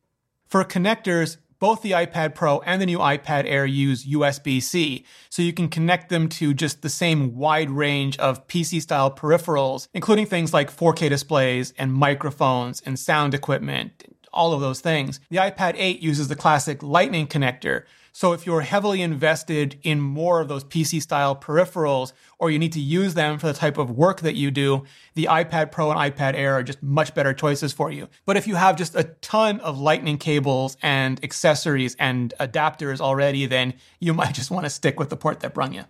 For 0.47 0.63
connectors, 0.63 1.37
both 1.59 1.81
the 1.81 1.91
iPad 1.91 2.35
Pro 2.35 2.59
and 2.61 2.81
the 2.81 2.85
new 2.85 2.99
iPad 2.99 3.45
Air 3.45 3.65
use 3.65 4.05
USB 4.05 4.61
C, 4.61 5.05
so 5.29 5.41
you 5.41 5.53
can 5.53 5.69
connect 5.69 6.09
them 6.09 6.29
to 6.29 6.53
just 6.53 6.81
the 6.81 6.89
same 6.89 7.35
wide 7.35 7.69
range 7.69 8.17
of 8.17 8.47
PC 8.47 8.81
style 8.81 9.09
peripherals, 9.13 9.87
including 9.93 10.25
things 10.25 10.53
like 10.53 10.75
4K 10.75 11.09
displays 11.09 11.73
and 11.77 11.93
microphones 11.93 12.81
and 12.85 12.99
sound 12.99 13.33
equipment, 13.33 14.03
all 14.31 14.53
of 14.53 14.61
those 14.61 14.81
things. 14.81 15.19
The 15.29 15.37
iPad 15.37 15.75
8 15.77 16.01
uses 16.01 16.27
the 16.27 16.35
classic 16.35 16.83
Lightning 16.83 17.27
connector, 17.27 17.83
so 18.17 18.33
if 18.33 18.47
you're 18.47 18.61
heavily 18.61 19.03
invested 19.03 19.77
in 19.83 20.01
more 20.01 20.41
of 20.41 20.47
those 20.47 20.63
PC 20.63 21.03
style 21.03 21.35
peripherals, 21.35 22.13
or 22.39 22.49
you 22.49 22.57
need 22.57 22.71
to 22.71 22.79
use 22.79 23.13
them 23.13 23.37
for 23.37 23.45
the 23.45 23.53
type 23.53 23.77
of 23.77 23.91
work 23.91 24.21
that 24.21 24.33
you 24.33 24.49
do, 24.49 24.85
the 25.13 25.25
iPad 25.25 25.71
Pro 25.71 25.91
and 25.91 25.99
iPad 25.99 26.33
Air 26.33 26.55
are 26.55 26.63
just 26.63 26.81
much 26.81 27.13
better 27.13 27.31
choices 27.31 27.73
for 27.73 27.91
you. 27.91 28.09
But 28.25 28.35
if 28.35 28.47
you 28.47 28.55
have 28.55 28.75
just 28.75 28.95
a 28.95 29.03
ton 29.21 29.59
of 29.59 29.77
lightning 29.77 30.17
cables 30.17 30.77
and 30.81 31.23
accessories 31.23 31.95
and 31.99 32.33
adapters 32.39 32.99
already, 32.99 33.45
then 33.45 33.75
you 33.99 34.13
might 34.15 34.33
just 34.33 34.49
want 34.49 34.65
to 34.65 34.71
stick 34.71 34.97
with 34.97 35.11
the 35.11 35.15
port 35.15 35.41
that 35.41 35.53
brung 35.53 35.73
you. 35.73 35.83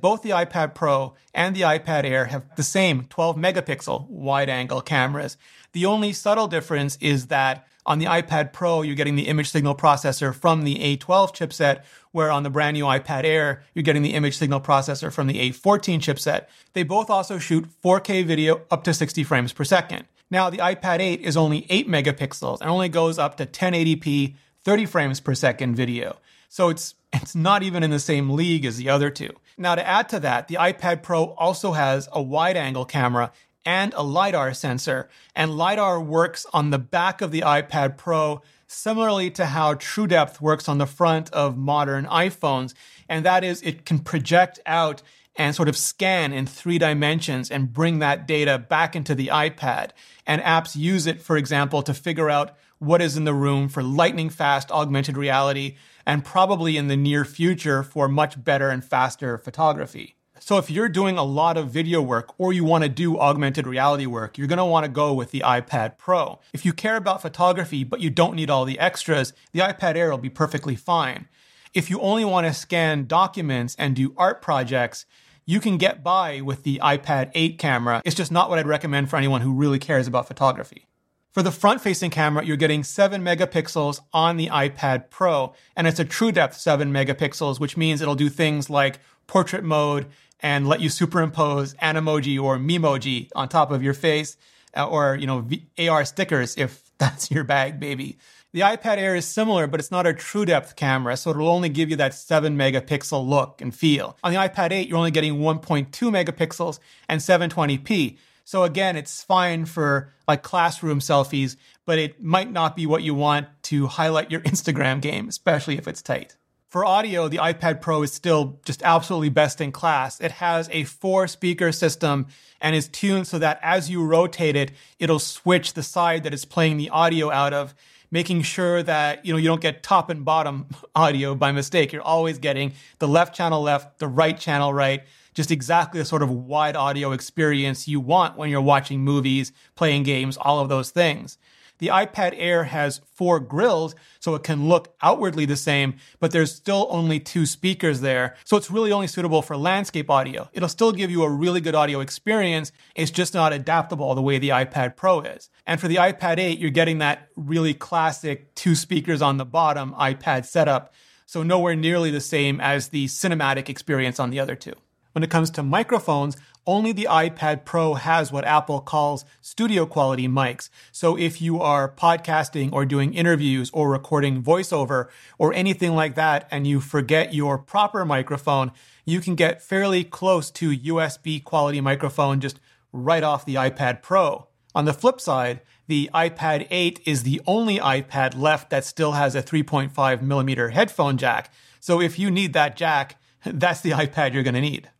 Both 0.00 0.22
the 0.22 0.30
iPad 0.30 0.76
Pro 0.76 1.14
and 1.34 1.56
the 1.56 1.62
iPad 1.62 2.04
Air 2.04 2.26
have 2.26 2.54
the 2.54 2.62
same 2.62 3.06
12 3.06 3.34
megapixel 3.34 4.08
wide 4.08 4.48
angle 4.48 4.80
cameras. 4.80 5.36
The 5.72 5.86
only 5.86 6.12
subtle 6.12 6.46
difference 6.46 6.96
is 7.00 7.26
that 7.26 7.66
on 7.86 7.98
the 7.98 8.06
iPad 8.06 8.52
Pro, 8.52 8.82
you're 8.82 8.94
getting 8.94 9.16
the 9.16 9.28
image 9.28 9.50
signal 9.50 9.74
processor 9.74 10.34
from 10.34 10.62
the 10.62 10.76
A12 10.76 11.34
chipset, 11.34 11.82
where 12.12 12.30
on 12.30 12.42
the 12.42 12.50
brand 12.50 12.74
new 12.76 12.84
iPad 12.84 13.24
Air, 13.24 13.62
you're 13.74 13.82
getting 13.82 14.02
the 14.02 14.14
image 14.14 14.38
signal 14.38 14.60
processor 14.60 15.12
from 15.12 15.26
the 15.26 15.50
A14 15.50 15.98
chipset. 15.98 16.46
They 16.72 16.82
both 16.82 17.10
also 17.10 17.38
shoot 17.38 17.68
4K 17.82 18.24
video 18.24 18.62
up 18.70 18.84
to 18.84 18.94
60 18.94 19.22
frames 19.24 19.52
per 19.52 19.64
second. 19.64 20.04
Now, 20.30 20.48
the 20.50 20.58
iPad 20.58 21.00
8 21.00 21.20
is 21.20 21.36
only 21.36 21.66
8 21.68 21.88
megapixels 21.88 22.60
and 22.60 22.70
only 22.70 22.88
goes 22.88 23.18
up 23.18 23.36
to 23.36 23.46
1080p 23.46 24.34
30 24.64 24.86
frames 24.86 25.20
per 25.20 25.34
second 25.34 25.74
video. 25.74 26.16
So 26.48 26.70
it's 26.70 26.94
it's 27.12 27.34
not 27.34 27.62
even 27.62 27.82
in 27.82 27.90
the 27.90 28.00
same 28.00 28.30
league 28.30 28.64
as 28.64 28.76
the 28.76 28.88
other 28.88 29.08
two. 29.10 29.30
Now, 29.56 29.76
to 29.76 29.86
add 29.86 30.08
to 30.08 30.20
that, 30.20 30.48
the 30.48 30.56
iPad 30.56 31.02
Pro 31.02 31.26
also 31.34 31.72
has 31.72 32.08
a 32.10 32.20
wide 32.20 32.56
angle 32.56 32.84
camera 32.84 33.30
and 33.64 33.94
a 33.94 34.02
LiDAR 34.02 34.54
sensor. 34.54 35.08
And 35.34 35.56
LiDAR 35.56 36.00
works 36.00 36.46
on 36.52 36.70
the 36.70 36.78
back 36.78 37.20
of 37.20 37.30
the 37.30 37.40
iPad 37.40 37.96
Pro, 37.96 38.42
similarly 38.66 39.30
to 39.32 39.46
how 39.46 39.74
TrueDepth 39.74 40.40
works 40.40 40.68
on 40.68 40.78
the 40.78 40.86
front 40.86 41.30
of 41.32 41.56
modern 41.56 42.06
iPhones. 42.06 42.74
And 43.08 43.24
that 43.24 43.44
is, 43.44 43.62
it 43.62 43.84
can 43.84 43.98
project 43.98 44.60
out 44.66 45.02
and 45.36 45.54
sort 45.54 45.68
of 45.68 45.76
scan 45.76 46.32
in 46.32 46.46
three 46.46 46.78
dimensions 46.78 47.50
and 47.50 47.72
bring 47.72 47.98
that 47.98 48.26
data 48.26 48.58
back 48.58 48.94
into 48.94 49.14
the 49.14 49.28
iPad. 49.28 49.90
And 50.26 50.40
apps 50.42 50.76
use 50.76 51.06
it, 51.06 51.20
for 51.20 51.36
example, 51.36 51.82
to 51.82 51.94
figure 51.94 52.30
out 52.30 52.56
what 52.78 53.02
is 53.02 53.16
in 53.16 53.24
the 53.24 53.34
room 53.34 53.68
for 53.68 53.82
lightning 53.82 54.30
fast 54.30 54.70
augmented 54.70 55.16
reality 55.16 55.76
and 56.06 56.24
probably 56.24 56.76
in 56.76 56.88
the 56.88 56.96
near 56.96 57.24
future 57.24 57.82
for 57.82 58.08
much 58.08 58.42
better 58.42 58.68
and 58.68 58.84
faster 58.84 59.38
photography. 59.38 60.13
So 60.46 60.58
if 60.58 60.70
you're 60.70 60.90
doing 60.90 61.16
a 61.16 61.24
lot 61.24 61.56
of 61.56 61.70
video 61.70 62.02
work 62.02 62.34
or 62.36 62.52
you 62.52 62.64
want 62.64 62.84
to 62.84 62.90
do 62.90 63.18
augmented 63.18 63.66
reality 63.66 64.04
work, 64.04 64.36
you're 64.36 64.46
going 64.46 64.58
to 64.58 64.64
want 64.66 64.84
to 64.84 64.90
go 64.90 65.14
with 65.14 65.30
the 65.30 65.40
iPad 65.40 65.96
Pro. 65.96 66.38
If 66.52 66.66
you 66.66 66.74
care 66.74 66.96
about 66.96 67.22
photography 67.22 67.82
but 67.82 68.02
you 68.02 68.10
don't 68.10 68.36
need 68.36 68.50
all 68.50 68.66
the 68.66 68.78
extras, 68.78 69.32
the 69.52 69.60
iPad 69.60 69.96
Air 69.96 70.10
will 70.10 70.18
be 70.18 70.28
perfectly 70.28 70.76
fine. 70.76 71.28
If 71.72 71.88
you 71.88 71.98
only 72.00 72.26
want 72.26 72.46
to 72.46 72.52
scan 72.52 73.06
documents 73.06 73.74
and 73.78 73.96
do 73.96 74.12
art 74.18 74.42
projects, 74.42 75.06
you 75.46 75.60
can 75.60 75.78
get 75.78 76.04
by 76.04 76.42
with 76.42 76.62
the 76.62 76.78
iPad 76.84 77.30
8 77.34 77.58
camera. 77.58 78.02
It's 78.04 78.14
just 78.14 78.30
not 78.30 78.50
what 78.50 78.58
I'd 78.58 78.66
recommend 78.66 79.08
for 79.08 79.16
anyone 79.16 79.40
who 79.40 79.54
really 79.54 79.78
cares 79.78 80.06
about 80.06 80.28
photography. 80.28 80.88
For 81.32 81.42
the 81.42 81.50
front 81.50 81.80
facing 81.80 82.10
camera, 82.10 82.44
you're 82.44 82.58
getting 82.58 82.84
7 82.84 83.22
megapixels 83.22 84.00
on 84.12 84.36
the 84.36 84.48
iPad 84.48 85.08
Pro, 85.08 85.54
and 85.74 85.86
it's 85.86 85.98
a 85.98 86.04
true 86.04 86.32
depth 86.32 86.58
7 86.58 86.92
megapixels, 86.92 87.58
which 87.58 87.78
means 87.78 88.02
it'll 88.02 88.14
do 88.14 88.28
things 88.28 88.68
like 88.68 89.00
portrait 89.26 89.64
mode 89.64 90.06
and 90.44 90.68
let 90.68 90.80
you 90.80 90.90
superimpose 90.90 91.74
an 91.80 91.96
emoji 91.96 92.40
or 92.40 92.58
Memoji 92.58 93.30
on 93.34 93.48
top 93.48 93.70
of 93.70 93.82
your 93.82 93.94
face, 93.94 94.36
uh, 94.76 94.86
or 94.86 95.16
you 95.16 95.26
know 95.26 95.40
v- 95.40 95.88
AR 95.88 96.04
stickers 96.04 96.54
if 96.58 96.92
that's 96.98 97.30
your 97.30 97.42
bag, 97.42 97.80
baby. 97.80 98.18
The 98.52 98.60
iPad 98.60 98.98
Air 98.98 99.16
is 99.16 99.26
similar, 99.26 99.66
but 99.66 99.80
it's 99.80 99.90
not 99.90 100.06
a 100.06 100.12
true 100.12 100.44
depth 100.44 100.76
camera, 100.76 101.16
so 101.16 101.30
it'll 101.30 101.48
only 101.48 101.70
give 101.70 101.90
you 101.90 101.96
that 101.96 102.14
7 102.14 102.56
megapixel 102.56 103.26
look 103.26 103.60
and 103.60 103.74
feel. 103.74 104.16
On 104.22 104.32
the 104.32 104.38
iPad 104.38 104.70
8, 104.70 104.86
you're 104.86 104.96
only 104.96 105.10
getting 105.10 105.40
1.2 105.40 105.88
megapixels 105.90 106.78
and 107.08 107.20
720p. 107.20 108.16
So 108.44 108.62
again, 108.62 108.96
it's 108.96 109.24
fine 109.24 109.64
for 109.64 110.12
like 110.28 110.44
classroom 110.44 111.00
selfies, 111.00 111.56
but 111.84 111.98
it 111.98 112.22
might 112.22 112.52
not 112.52 112.76
be 112.76 112.86
what 112.86 113.02
you 113.02 113.14
want 113.14 113.48
to 113.64 113.88
highlight 113.88 114.30
your 114.30 114.40
Instagram 114.52 115.00
game, 115.00 115.28
especially 115.28 115.76
if 115.76 115.88
it's 115.88 116.02
tight. 116.02 116.36
For 116.74 116.84
audio, 116.84 117.28
the 117.28 117.36
iPad 117.36 117.80
Pro 117.80 118.02
is 118.02 118.12
still 118.12 118.58
just 118.64 118.82
absolutely 118.82 119.28
best 119.28 119.60
in 119.60 119.70
class. 119.70 120.20
It 120.20 120.32
has 120.32 120.68
a 120.72 120.82
four 120.82 121.28
speaker 121.28 121.70
system 121.70 122.26
and 122.60 122.74
is 122.74 122.88
tuned 122.88 123.28
so 123.28 123.38
that 123.38 123.60
as 123.62 123.90
you 123.90 124.04
rotate 124.04 124.56
it, 124.56 124.72
it'll 124.98 125.20
switch 125.20 125.74
the 125.74 125.84
side 125.84 126.24
that 126.24 126.34
it's 126.34 126.44
playing 126.44 126.78
the 126.78 126.90
audio 126.90 127.30
out 127.30 127.52
of, 127.52 127.76
making 128.10 128.42
sure 128.42 128.82
that, 128.82 129.24
you 129.24 129.32
know, 129.32 129.38
you 129.38 129.46
don't 129.46 129.60
get 129.60 129.84
top 129.84 130.10
and 130.10 130.24
bottom 130.24 130.66
audio 130.96 131.36
by 131.36 131.52
mistake. 131.52 131.92
You're 131.92 132.02
always 132.02 132.38
getting 132.38 132.72
the 132.98 133.06
left 133.06 133.36
channel 133.36 133.62
left, 133.62 134.00
the 134.00 134.08
right 134.08 134.36
channel 134.36 134.74
right, 134.74 135.04
just 135.32 135.52
exactly 135.52 136.00
the 136.00 136.04
sort 136.04 136.24
of 136.24 136.30
wide 136.32 136.74
audio 136.74 137.12
experience 137.12 137.86
you 137.86 138.00
want 138.00 138.36
when 138.36 138.50
you're 138.50 138.60
watching 138.60 138.98
movies, 138.98 139.52
playing 139.76 140.02
games, 140.02 140.36
all 140.36 140.58
of 140.58 140.68
those 140.68 140.90
things. 140.90 141.38
The 141.84 141.90
iPad 141.90 142.32
Air 142.38 142.64
has 142.64 143.02
four 143.12 143.38
grills, 143.38 143.94
so 144.18 144.34
it 144.34 144.42
can 144.42 144.70
look 144.70 144.96
outwardly 145.02 145.44
the 145.44 145.54
same, 145.54 145.96
but 146.18 146.30
there's 146.30 146.54
still 146.54 146.86
only 146.88 147.20
two 147.20 147.44
speakers 147.44 148.00
there. 148.00 148.36
So 148.46 148.56
it's 148.56 148.70
really 148.70 148.90
only 148.90 149.06
suitable 149.06 149.42
for 149.42 149.54
landscape 149.54 150.08
audio. 150.08 150.48
It'll 150.54 150.70
still 150.70 150.92
give 150.92 151.10
you 151.10 151.24
a 151.24 151.28
really 151.28 151.60
good 151.60 151.74
audio 151.74 152.00
experience. 152.00 152.72
It's 152.94 153.10
just 153.10 153.34
not 153.34 153.52
adaptable 153.52 154.14
the 154.14 154.22
way 154.22 154.38
the 154.38 154.48
iPad 154.48 154.96
Pro 154.96 155.20
is. 155.20 155.50
And 155.66 155.78
for 155.78 155.88
the 155.88 155.96
iPad 155.96 156.38
8, 156.38 156.58
you're 156.58 156.70
getting 156.70 157.00
that 157.00 157.28
really 157.36 157.74
classic 157.74 158.54
two 158.54 158.74
speakers 158.74 159.20
on 159.20 159.36
the 159.36 159.44
bottom 159.44 159.92
iPad 160.00 160.46
setup. 160.46 160.94
So 161.26 161.42
nowhere 161.42 161.76
nearly 161.76 162.10
the 162.10 162.18
same 162.18 162.62
as 162.62 162.88
the 162.88 163.08
cinematic 163.08 163.68
experience 163.68 164.18
on 164.18 164.30
the 164.30 164.40
other 164.40 164.56
two. 164.56 164.72
When 165.14 165.22
it 165.22 165.30
comes 165.30 165.50
to 165.50 165.62
microphones, 165.62 166.36
only 166.66 166.90
the 166.90 167.06
iPad 167.08 167.64
Pro 167.64 167.94
has 167.94 168.32
what 168.32 168.44
Apple 168.44 168.80
calls 168.80 169.24
studio 169.40 169.86
quality 169.86 170.26
mics. 170.26 170.70
So 170.90 171.16
if 171.16 171.40
you 171.40 171.60
are 171.60 171.88
podcasting 171.88 172.72
or 172.72 172.84
doing 172.84 173.14
interviews 173.14 173.70
or 173.72 173.90
recording 173.90 174.42
voiceover 174.42 175.06
or 175.38 175.54
anything 175.54 175.94
like 175.94 176.16
that 176.16 176.48
and 176.50 176.66
you 176.66 176.80
forget 176.80 177.32
your 177.32 177.58
proper 177.58 178.04
microphone, 178.04 178.72
you 179.04 179.20
can 179.20 179.36
get 179.36 179.62
fairly 179.62 180.02
close 180.02 180.50
to 180.50 180.76
USB 180.76 181.44
quality 181.44 181.80
microphone 181.80 182.40
just 182.40 182.58
right 182.92 183.22
off 183.22 183.46
the 183.46 183.54
iPad 183.54 184.02
Pro. 184.02 184.48
On 184.74 184.84
the 184.84 184.92
flip 184.92 185.20
side, 185.20 185.60
the 185.86 186.10
iPad 186.12 186.66
8 186.72 186.98
is 187.04 187.22
the 187.22 187.40
only 187.46 187.78
iPad 187.78 188.36
left 188.36 188.68
that 188.70 188.84
still 188.84 189.12
has 189.12 189.36
a 189.36 189.42
3.5 189.44 190.22
millimeter 190.22 190.70
headphone 190.70 191.18
jack. 191.18 191.52
So 191.78 192.00
if 192.00 192.18
you 192.18 192.32
need 192.32 192.52
that 192.54 192.74
jack, 192.74 193.14
that's 193.44 193.80
the 193.80 193.92
iPad 193.92 194.34
you're 194.34 194.42
going 194.42 194.54
to 194.54 194.60
need. 194.60 194.90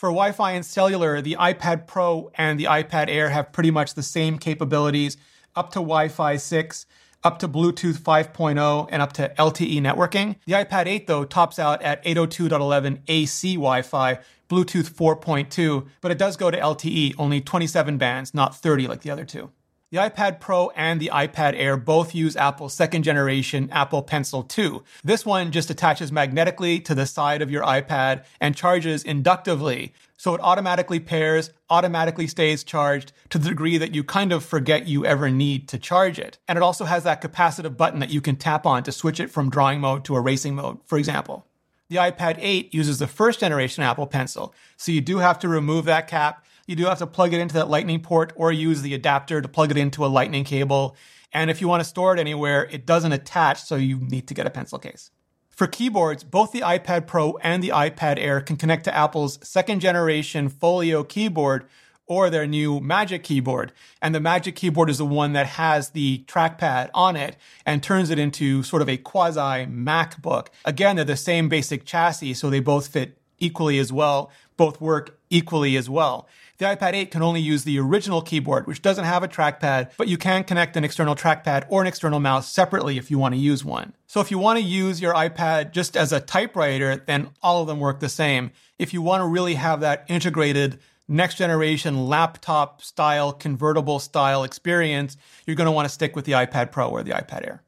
For 0.00 0.08
Wi 0.08 0.32
Fi 0.32 0.52
and 0.52 0.64
cellular, 0.64 1.20
the 1.20 1.36
iPad 1.38 1.86
Pro 1.86 2.30
and 2.34 2.58
the 2.58 2.64
iPad 2.64 3.10
Air 3.10 3.28
have 3.28 3.52
pretty 3.52 3.70
much 3.70 3.92
the 3.92 4.02
same 4.02 4.38
capabilities 4.38 5.18
up 5.54 5.72
to 5.72 5.80
Wi 5.80 6.08
Fi 6.08 6.36
6, 6.36 6.86
up 7.22 7.38
to 7.40 7.46
Bluetooth 7.46 7.98
5.0, 7.98 8.88
and 8.90 9.02
up 9.02 9.12
to 9.12 9.30
LTE 9.38 9.78
networking. 9.82 10.36
The 10.46 10.54
iPad 10.54 10.86
8, 10.86 11.06
though, 11.06 11.26
tops 11.26 11.58
out 11.58 11.82
at 11.82 12.02
802.11 12.06 13.00
AC 13.08 13.56
Wi 13.56 13.82
Fi, 13.82 14.20
Bluetooth 14.48 14.90
4.2, 14.90 15.86
but 16.00 16.10
it 16.10 16.16
does 16.16 16.38
go 16.38 16.50
to 16.50 16.58
LTE, 16.58 17.16
only 17.18 17.42
27 17.42 17.98
bands, 17.98 18.32
not 18.32 18.56
30 18.56 18.86
like 18.86 19.02
the 19.02 19.10
other 19.10 19.26
two. 19.26 19.50
The 19.92 19.98
iPad 19.98 20.38
Pro 20.38 20.68
and 20.76 21.00
the 21.00 21.10
iPad 21.12 21.54
Air 21.56 21.76
both 21.76 22.14
use 22.14 22.36
Apple's 22.36 22.74
second 22.74 23.02
generation 23.02 23.68
Apple 23.72 24.02
Pencil 24.02 24.44
2. 24.44 24.84
This 25.02 25.26
one 25.26 25.50
just 25.50 25.68
attaches 25.68 26.12
magnetically 26.12 26.78
to 26.78 26.94
the 26.94 27.06
side 27.06 27.42
of 27.42 27.50
your 27.50 27.64
iPad 27.64 28.24
and 28.40 28.54
charges 28.54 29.02
inductively. 29.02 29.92
So 30.16 30.32
it 30.32 30.40
automatically 30.42 31.00
pairs, 31.00 31.50
automatically 31.68 32.28
stays 32.28 32.62
charged 32.62 33.10
to 33.30 33.38
the 33.38 33.48
degree 33.48 33.78
that 33.78 33.92
you 33.92 34.04
kind 34.04 34.30
of 34.30 34.44
forget 34.44 34.86
you 34.86 35.04
ever 35.04 35.28
need 35.28 35.66
to 35.70 35.78
charge 35.78 36.20
it. 36.20 36.38
And 36.46 36.56
it 36.56 36.62
also 36.62 36.84
has 36.84 37.02
that 37.02 37.20
capacitive 37.20 37.76
button 37.76 37.98
that 37.98 38.10
you 38.10 38.20
can 38.20 38.36
tap 38.36 38.66
on 38.66 38.84
to 38.84 38.92
switch 38.92 39.18
it 39.18 39.32
from 39.32 39.50
drawing 39.50 39.80
mode 39.80 40.04
to 40.04 40.14
erasing 40.14 40.54
mode, 40.54 40.78
for 40.86 40.98
example. 40.98 41.46
The 41.88 41.96
iPad 41.96 42.36
8 42.38 42.72
uses 42.72 43.00
the 43.00 43.08
first 43.08 43.40
generation 43.40 43.82
Apple 43.82 44.06
Pencil, 44.06 44.54
so 44.76 44.92
you 44.92 45.00
do 45.00 45.18
have 45.18 45.40
to 45.40 45.48
remove 45.48 45.86
that 45.86 46.06
cap 46.06 46.44
you 46.70 46.76
do 46.76 46.84
have 46.84 46.98
to 46.98 47.06
plug 47.06 47.34
it 47.34 47.40
into 47.40 47.54
that 47.54 47.68
lightning 47.68 48.00
port 48.00 48.32
or 48.36 48.52
use 48.52 48.80
the 48.82 48.94
adapter 48.94 49.42
to 49.42 49.48
plug 49.48 49.72
it 49.72 49.76
into 49.76 50.06
a 50.06 50.06
lightning 50.06 50.44
cable. 50.44 50.96
And 51.32 51.50
if 51.50 51.60
you 51.60 51.66
want 51.66 51.82
to 51.82 51.88
store 51.88 52.14
it 52.14 52.20
anywhere, 52.20 52.68
it 52.70 52.86
doesn't 52.86 53.10
attach, 53.10 53.64
so 53.64 53.74
you 53.74 53.98
need 53.98 54.28
to 54.28 54.34
get 54.34 54.46
a 54.46 54.50
pencil 54.50 54.78
case. 54.78 55.10
For 55.48 55.66
keyboards, 55.66 56.22
both 56.22 56.52
the 56.52 56.60
iPad 56.60 57.08
Pro 57.08 57.36
and 57.38 57.60
the 57.60 57.70
iPad 57.70 58.18
Air 58.18 58.40
can 58.40 58.56
connect 58.56 58.84
to 58.84 58.94
Apple's 58.94 59.40
second 59.46 59.80
generation 59.80 60.48
Folio 60.48 61.02
keyboard 61.02 61.66
or 62.06 62.30
their 62.30 62.46
new 62.46 62.78
Magic 62.78 63.24
keyboard. 63.24 63.72
And 64.00 64.14
the 64.14 64.20
Magic 64.20 64.54
keyboard 64.54 64.90
is 64.90 64.98
the 64.98 65.04
one 65.04 65.32
that 65.32 65.46
has 65.46 65.90
the 65.90 66.24
trackpad 66.28 66.90
on 66.94 67.16
it 67.16 67.36
and 67.66 67.82
turns 67.82 68.10
it 68.10 68.18
into 68.20 68.62
sort 68.62 68.80
of 68.80 68.88
a 68.88 68.96
quasi 68.96 69.66
MacBook. 69.66 70.46
Again, 70.64 70.94
they're 70.94 71.04
the 71.04 71.16
same 71.16 71.48
basic 71.48 71.84
chassis, 71.84 72.34
so 72.34 72.48
they 72.48 72.60
both 72.60 72.86
fit 72.86 73.18
equally 73.40 73.80
as 73.80 73.92
well, 73.92 74.30
both 74.56 74.80
work 74.80 75.18
equally 75.30 75.76
as 75.76 75.90
well. 75.90 76.28
The 76.60 76.66
iPad 76.66 76.92
8 76.92 77.10
can 77.10 77.22
only 77.22 77.40
use 77.40 77.64
the 77.64 77.78
original 77.78 78.20
keyboard, 78.20 78.66
which 78.66 78.82
doesn't 78.82 79.06
have 79.06 79.22
a 79.22 79.28
trackpad, 79.28 79.92
but 79.96 80.08
you 80.08 80.18
can 80.18 80.44
connect 80.44 80.76
an 80.76 80.84
external 80.84 81.14
trackpad 81.14 81.64
or 81.70 81.80
an 81.80 81.86
external 81.86 82.20
mouse 82.20 82.52
separately 82.52 82.98
if 82.98 83.10
you 83.10 83.18
want 83.18 83.32
to 83.32 83.40
use 83.40 83.64
one. 83.64 83.94
So 84.06 84.20
if 84.20 84.30
you 84.30 84.38
want 84.38 84.58
to 84.58 84.62
use 84.62 85.00
your 85.00 85.14
iPad 85.14 85.72
just 85.72 85.96
as 85.96 86.12
a 86.12 86.20
typewriter, 86.20 87.02
then 87.06 87.30
all 87.42 87.62
of 87.62 87.66
them 87.66 87.80
work 87.80 88.00
the 88.00 88.10
same. 88.10 88.50
If 88.78 88.92
you 88.92 89.00
want 89.00 89.22
to 89.22 89.26
really 89.26 89.54
have 89.54 89.80
that 89.80 90.04
integrated 90.08 90.78
next 91.08 91.36
generation 91.36 92.08
laptop 92.08 92.82
style, 92.82 93.32
convertible 93.32 93.98
style 93.98 94.44
experience, 94.44 95.16
you're 95.46 95.56
going 95.56 95.64
to 95.64 95.72
want 95.72 95.88
to 95.88 95.94
stick 95.94 96.14
with 96.14 96.26
the 96.26 96.32
iPad 96.32 96.72
Pro 96.72 96.90
or 96.90 97.02
the 97.02 97.12
iPad 97.12 97.46
Air. 97.46 97.62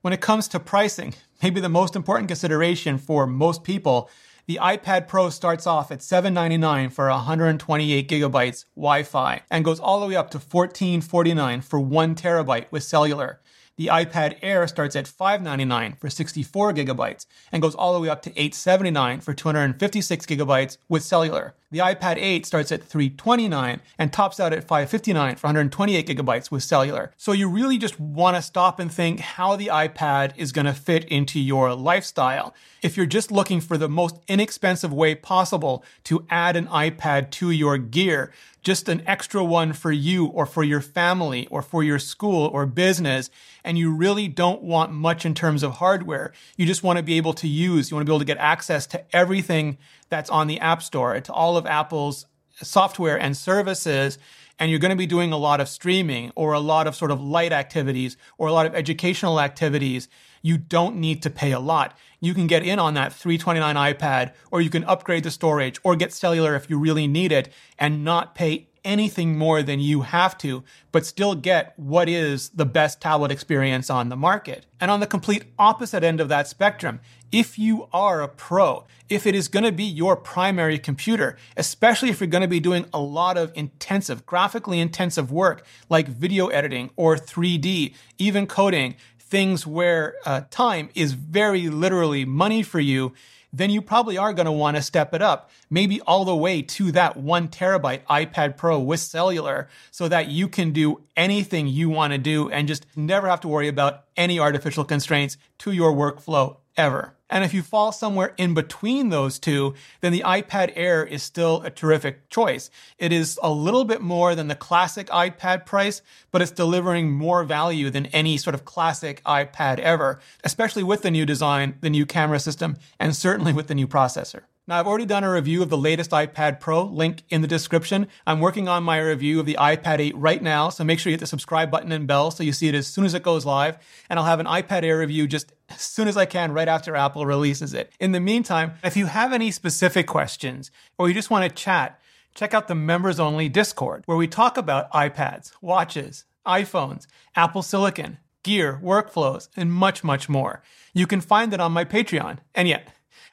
When 0.00 0.12
it 0.12 0.20
comes 0.20 0.48
to 0.48 0.58
pricing, 0.58 1.14
maybe 1.44 1.60
the 1.60 1.68
most 1.68 1.94
important 1.94 2.26
consideration 2.26 2.98
for 2.98 3.24
most 3.24 3.62
people 3.62 4.10
the 4.46 4.58
iPad 4.60 5.06
Pro 5.06 5.30
starts 5.30 5.68
off 5.68 5.92
at 5.92 6.02
799 6.02 6.90
for 6.90 7.08
128 7.08 8.08
gigabytes 8.08 8.64
Wi-Fi 8.74 9.42
and 9.50 9.64
goes 9.64 9.78
all 9.78 10.00
the 10.00 10.06
way 10.06 10.16
up 10.16 10.30
to 10.30 10.38
1449 10.38 11.60
for 11.60 11.78
1 11.78 12.14
terabyte 12.16 12.66
with 12.72 12.82
cellular. 12.82 13.40
The 13.76 13.86
iPad 13.86 14.38
Air 14.42 14.66
starts 14.66 14.96
at 14.96 15.06
599 15.06 15.96
for 16.00 16.10
64 16.10 16.72
gigabytes 16.72 17.26
and 17.52 17.62
goes 17.62 17.76
all 17.76 17.94
the 17.94 18.00
way 18.00 18.08
up 18.08 18.20
to 18.22 18.30
879 18.30 19.20
for 19.20 19.32
256 19.32 20.26
gigabytes 20.26 20.76
with 20.88 21.04
cellular. 21.04 21.54
The 21.72 21.78
iPad 21.78 22.18
8 22.18 22.44
starts 22.44 22.70
at 22.70 22.84
329 22.84 23.80
and 23.96 24.12
tops 24.12 24.38
out 24.38 24.52
at 24.52 24.64
559 24.64 25.36
for 25.36 25.46
128 25.46 26.06
gigabytes 26.06 26.50
with 26.50 26.62
cellular. 26.62 27.14
So 27.16 27.32
you 27.32 27.48
really 27.48 27.78
just 27.78 27.98
want 27.98 28.36
to 28.36 28.42
stop 28.42 28.78
and 28.78 28.92
think 28.92 29.20
how 29.20 29.56
the 29.56 29.68
iPad 29.68 30.34
is 30.36 30.52
going 30.52 30.66
to 30.66 30.74
fit 30.74 31.06
into 31.06 31.40
your 31.40 31.74
lifestyle. 31.74 32.52
If 32.82 32.98
you're 32.98 33.06
just 33.06 33.32
looking 33.32 33.62
for 33.62 33.78
the 33.78 33.88
most 33.88 34.18
inexpensive 34.28 34.92
way 34.92 35.14
possible 35.14 35.82
to 36.04 36.26
add 36.28 36.56
an 36.56 36.66
iPad 36.66 37.30
to 37.30 37.50
your 37.50 37.78
gear, 37.78 38.32
just 38.62 38.88
an 38.88 39.02
extra 39.06 39.42
one 39.42 39.72
for 39.72 39.90
you 39.90 40.26
or 40.26 40.46
for 40.46 40.62
your 40.62 40.80
family 40.80 41.48
or 41.50 41.62
for 41.62 41.82
your 41.82 41.98
school 41.98 42.46
or 42.52 42.64
business, 42.66 43.30
and 43.64 43.76
you 43.78 43.92
really 43.92 44.28
don't 44.28 44.62
want 44.62 44.92
much 44.92 45.24
in 45.24 45.34
terms 45.34 45.62
of 45.62 45.74
hardware. 45.74 46.32
You 46.56 46.66
just 46.66 46.82
want 46.82 46.98
to 46.98 47.02
be 47.02 47.16
able 47.16 47.32
to 47.34 47.48
use, 47.48 47.90
you 47.90 47.96
want 47.96 48.06
to 48.06 48.10
be 48.10 48.12
able 48.12 48.20
to 48.20 48.24
get 48.24 48.38
access 48.38 48.86
to 48.88 49.04
everything 49.16 49.78
that's 50.12 50.30
on 50.30 50.46
the 50.46 50.60
App 50.60 50.82
Store, 50.82 51.18
to 51.18 51.32
all 51.32 51.56
of 51.56 51.66
Apple's 51.66 52.26
software 52.56 53.18
and 53.18 53.34
services. 53.34 54.18
And 54.58 54.70
you're 54.70 54.78
going 54.78 54.90
to 54.90 54.96
be 54.96 55.06
doing 55.06 55.32
a 55.32 55.38
lot 55.38 55.60
of 55.60 55.68
streaming 55.68 56.30
or 56.36 56.52
a 56.52 56.60
lot 56.60 56.86
of 56.86 56.94
sort 56.94 57.10
of 57.10 57.20
light 57.20 57.50
activities 57.50 58.18
or 58.36 58.46
a 58.46 58.52
lot 58.52 58.66
of 58.66 58.74
educational 58.74 59.40
activities. 59.40 60.08
You 60.42 60.58
don't 60.58 60.96
need 60.96 61.22
to 61.22 61.30
pay 61.30 61.52
a 61.52 61.58
lot. 61.58 61.96
You 62.20 62.34
can 62.34 62.46
get 62.46 62.62
in 62.62 62.78
on 62.78 62.94
that 62.94 63.14
329 63.14 63.94
iPad 63.94 64.34
or 64.50 64.60
you 64.60 64.68
can 64.68 64.84
upgrade 64.84 65.24
the 65.24 65.30
storage 65.30 65.80
or 65.82 65.96
get 65.96 66.12
cellular 66.12 66.54
if 66.54 66.68
you 66.68 66.78
really 66.78 67.06
need 67.08 67.32
it 67.32 67.48
and 67.78 68.04
not 68.04 68.34
pay 68.34 68.68
anything 68.84 69.36
more 69.38 69.62
than 69.62 69.80
you 69.80 70.02
have 70.02 70.36
to, 70.38 70.64
but 70.90 71.06
still 71.06 71.34
get 71.34 71.78
what 71.78 72.08
is 72.08 72.50
the 72.50 72.66
best 72.66 73.00
tablet 73.00 73.30
experience 73.30 73.90
on 73.90 74.08
the 74.08 74.16
market. 74.16 74.66
And 74.80 74.90
on 74.90 75.00
the 75.00 75.06
complete 75.06 75.44
opposite 75.58 76.02
end 76.02 76.20
of 76.20 76.28
that 76.28 76.48
spectrum, 76.48 77.00
if 77.30 77.58
you 77.58 77.88
are 77.92 78.20
a 78.20 78.28
pro, 78.28 78.84
if 79.08 79.26
it 79.26 79.34
is 79.34 79.48
going 79.48 79.64
to 79.64 79.72
be 79.72 79.84
your 79.84 80.16
primary 80.16 80.78
computer, 80.78 81.36
especially 81.56 82.10
if 82.10 82.20
you're 82.20 82.26
going 82.26 82.42
to 82.42 82.48
be 82.48 82.60
doing 82.60 82.84
a 82.92 83.00
lot 83.00 83.38
of 83.38 83.52
intensive, 83.54 84.26
graphically 84.26 84.80
intensive 84.80 85.32
work 85.32 85.64
like 85.88 86.08
video 86.08 86.48
editing 86.48 86.90
or 86.96 87.16
3D, 87.16 87.94
even 88.18 88.46
coding, 88.46 88.96
things 89.18 89.66
where 89.66 90.16
uh, 90.26 90.42
time 90.50 90.90
is 90.94 91.14
very 91.14 91.70
literally 91.70 92.26
money 92.26 92.62
for 92.62 92.80
you, 92.80 93.14
then 93.52 93.70
you 93.70 93.82
probably 93.82 94.16
are 94.16 94.32
going 94.32 94.46
to 94.46 94.52
want 94.52 94.76
to 94.76 94.82
step 94.82 95.12
it 95.12 95.20
up, 95.20 95.50
maybe 95.68 96.00
all 96.02 96.24
the 96.24 96.34
way 96.34 96.62
to 96.62 96.90
that 96.92 97.16
one 97.16 97.48
terabyte 97.48 98.02
iPad 98.04 98.56
Pro 98.56 98.78
with 98.78 99.00
cellular 99.00 99.68
so 99.90 100.08
that 100.08 100.28
you 100.28 100.48
can 100.48 100.72
do 100.72 101.02
anything 101.16 101.66
you 101.66 101.90
want 101.90 102.12
to 102.12 102.18
do 102.18 102.48
and 102.50 102.66
just 102.66 102.86
never 102.96 103.28
have 103.28 103.40
to 103.40 103.48
worry 103.48 103.68
about 103.68 104.04
any 104.16 104.40
artificial 104.40 104.84
constraints 104.84 105.36
to 105.58 105.72
your 105.72 105.92
workflow 105.92 106.56
ever. 106.76 107.14
And 107.32 107.44
if 107.44 107.54
you 107.54 107.62
fall 107.62 107.92
somewhere 107.92 108.34
in 108.36 108.52
between 108.52 109.08
those 109.08 109.38
two, 109.38 109.74
then 110.02 110.12
the 110.12 110.20
iPad 110.20 110.72
Air 110.76 111.02
is 111.02 111.22
still 111.22 111.62
a 111.62 111.70
terrific 111.70 112.28
choice. 112.28 112.70
It 112.98 113.10
is 113.10 113.38
a 113.42 113.50
little 113.50 113.84
bit 113.84 114.02
more 114.02 114.34
than 114.34 114.48
the 114.48 114.54
classic 114.54 115.06
iPad 115.08 115.64
price, 115.64 116.02
but 116.30 116.42
it's 116.42 116.50
delivering 116.50 117.10
more 117.10 117.42
value 117.44 117.88
than 117.88 118.06
any 118.06 118.36
sort 118.36 118.54
of 118.54 118.66
classic 118.66 119.22
iPad 119.24 119.78
ever, 119.78 120.20
especially 120.44 120.82
with 120.82 121.00
the 121.00 121.10
new 121.10 121.24
design, 121.24 121.76
the 121.80 121.88
new 121.88 122.04
camera 122.04 122.38
system, 122.38 122.76
and 123.00 123.16
certainly 123.16 123.54
with 123.54 123.66
the 123.66 123.74
new 123.74 123.88
processor. 123.88 124.42
Now, 124.68 124.78
I've 124.78 124.86
already 124.86 125.06
done 125.06 125.24
a 125.24 125.32
review 125.32 125.60
of 125.62 125.70
the 125.70 125.76
latest 125.76 126.12
iPad 126.12 126.60
Pro, 126.60 126.84
link 126.84 127.24
in 127.30 127.40
the 127.42 127.48
description. 127.48 128.06
I'm 128.26 128.38
working 128.38 128.68
on 128.68 128.84
my 128.84 129.00
review 129.00 129.40
of 129.40 129.46
the 129.46 129.56
iPad 129.58 129.98
8 129.98 130.16
right 130.16 130.40
now, 130.40 130.68
so 130.68 130.84
make 130.84 131.00
sure 131.00 131.10
you 131.10 131.14
hit 131.14 131.20
the 131.20 131.26
subscribe 131.26 131.68
button 131.68 131.90
and 131.90 132.06
bell 132.06 132.30
so 132.30 132.44
you 132.44 132.52
see 132.52 132.68
it 132.68 132.74
as 132.76 132.86
soon 132.86 133.04
as 133.04 133.14
it 133.14 133.24
goes 133.24 133.44
live. 133.44 133.76
And 134.08 134.20
I'll 134.20 134.24
have 134.24 134.38
an 134.38 134.46
iPad 134.46 134.84
Air 134.84 135.00
review 135.00 135.26
just 135.26 135.52
as 135.74 135.80
soon 135.80 136.08
as 136.08 136.16
I 136.16 136.26
can 136.26 136.52
right 136.52 136.68
after 136.68 136.96
Apple 136.96 137.26
releases 137.26 137.74
it. 137.74 137.92
In 138.00 138.12
the 138.12 138.20
meantime, 138.20 138.74
if 138.82 138.96
you 138.96 139.06
have 139.06 139.32
any 139.32 139.50
specific 139.50 140.06
questions 140.06 140.70
or 140.98 141.08
you 141.08 141.14
just 141.14 141.30
want 141.30 141.48
to 141.48 141.54
chat, 141.54 142.00
check 142.34 142.54
out 142.54 142.68
the 142.68 142.74
members 142.74 143.20
only 143.20 143.48
Discord, 143.48 144.02
where 144.06 144.16
we 144.16 144.28
talk 144.28 144.56
about 144.56 144.90
iPads, 144.92 145.52
watches, 145.60 146.24
iPhones, 146.46 147.06
Apple 147.36 147.62
Silicon, 147.62 148.18
gear, 148.42 148.80
workflows, 148.82 149.48
and 149.56 149.72
much, 149.72 150.02
much 150.02 150.28
more. 150.28 150.62
You 150.92 151.06
can 151.06 151.20
find 151.20 151.52
it 151.52 151.60
on 151.60 151.72
my 151.72 151.84
Patreon. 151.84 152.38
And 152.54 152.68
yet, 152.68 152.88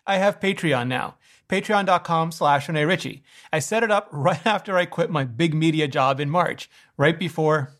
I 0.05 0.17
have 0.17 0.39
Patreon 0.39 0.87
now 0.87 1.15
patreon.com 1.49 2.31
slash 2.31 2.69
Rene 2.69 2.85
Ritchie. 2.85 3.23
I 3.51 3.59
set 3.59 3.83
it 3.83 3.91
up 3.91 4.07
right 4.11 4.45
after 4.45 4.77
I 4.77 4.85
quit 4.85 5.09
my 5.09 5.25
big 5.25 5.53
media 5.53 5.87
job 5.87 6.19
in 6.19 6.29
March, 6.29 6.69
right 6.95 7.19
before 7.19 7.73